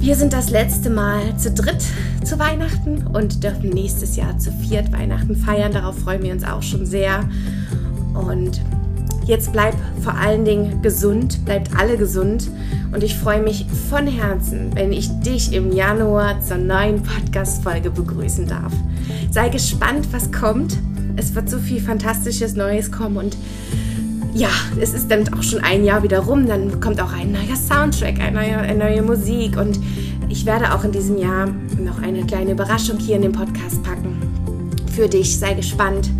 wir 0.00 0.16
sind 0.16 0.32
das 0.32 0.48
letzte 0.48 0.88
Mal 0.88 1.36
zu 1.36 1.50
dritt 1.50 1.84
zu 2.24 2.38
Weihnachten 2.38 3.06
und 3.08 3.44
dürfen 3.44 3.68
nächstes 3.68 4.16
Jahr 4.16 4.38
zu 4.38 4.50
viert 4.50 4.90
Weihnachten 4.92 5.36
feiern. 5.36 5.72
Darauf 5.72 5.98
freuen 5.98 6.22
wir 6.22 6.32
uns 6.32 6.42
auch 6.42 6.62
schon 6.62 6.86
sehr. 6.86 7.28
Und 8.14 8.62
jetzt 9.26 9.52
bleib 9.52 9.74
vor 10.02 10.14
allen 10.14 10.46
Dingen 10.46 10.80
gesund, 10.80 11.44
bleibt 11.44 11.76
alle 11.78 11.98
gesund. 11.98 12.48
Und 12.92 13.04
ich 13.04 13.14
freue 13.14 13.42
mich 13.42 13.66
von 13.90 14.06
Herzen, 14.06 14.70
wenn 14.74 14.90
ich 14.90 15.10
dich 15.20 15.52
im 15.52 15.70
Januar 15.70 16.40
zur 16.40 16.56
neuen 16.56 17.02
Podcast-Folge 17.02 17.90
begrüßen 17.90 18.46
darf. 18.46 18.72
Sei 19.30 19.50
gespannt, 19.50 20.08
was 20.12 20.32
kommt. 20.32 20.78
Es 21.16 21.34
wird 21.34 21.50
so 21.50 21.58
viel 21.58 21.80
Fantastisches 21.80 22.54
Neues 22.54 22.90
kommen 22.90 23.18
und 23.18 23.36
ja, 24.34 24.50
es 24.80 24.94
ist 24.94 25.10
dann 25.10 25.32
auch 25.34 25.42
schon 25.42 25.60
ein 25.60 25.84
Jahr 25.84 26.02
wieder 26.02 26.20
rum, 26.20 26.46
dann 26.46 26.80
kommt 26.80 27.00
auch 27.00 27.12
ein 27.12 27.32
neuer 27.32 27.56
Soundtrack, 27.56 28.20
eine 28.20 28.32
neue, 28.32 28.56
eine 28.58 28.78
neue 28.78 29.02
Musik 29.02 29.56
und 29.56 29.78
ich 30.28 30.46
werde 30.46 30.72
auch 30.72 30.84
in 30.84 30.92
diesem 30.92 31.18
Jahr 31.18 31.48
noch 31.78 32.00
eine 32.02 32.24
kleine 32.24 32.52
Überraschung 32.52 32.98
hier 32.98 33.16
in 33.16 33.22
den 33.22 33.32
Podcast 33.32 33.82
packen. 33.82 34.16
Für 34.92 35.08
dich, 35.08 35.38
sei 35.38 35.54
gespannt 35.54 36.10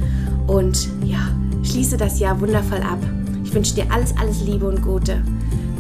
und 0.46 0.88
ja, 1.04 1.28
schließe 1.62 1.96
das 1.96 2.18
Jahr 2.18 2.40
wundervoll 2.40 2.80
ab. 2.80 2.98
Ich 3.44 3.54
wünsche 3.54 3.74
dir 3.74 3.86
alles, 3.90 4.14
alles 4.16 4.42
Liebe 4.42 4.66
und 4.66 4.82
Gute. 4.82 5.22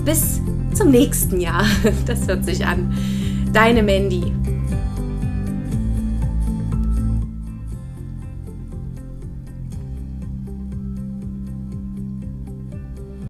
Bis 0.04 0.40
zum 0.74 0.90
nächsten 0.90 1.40
Jahr. 1.40 1.64
Das 2.06 2.26
hört 2.26 2.44
sich 2.44 2.64
an. 2.64 2.94
Deine 3.52 3.82
Mandy. 3.82 4.39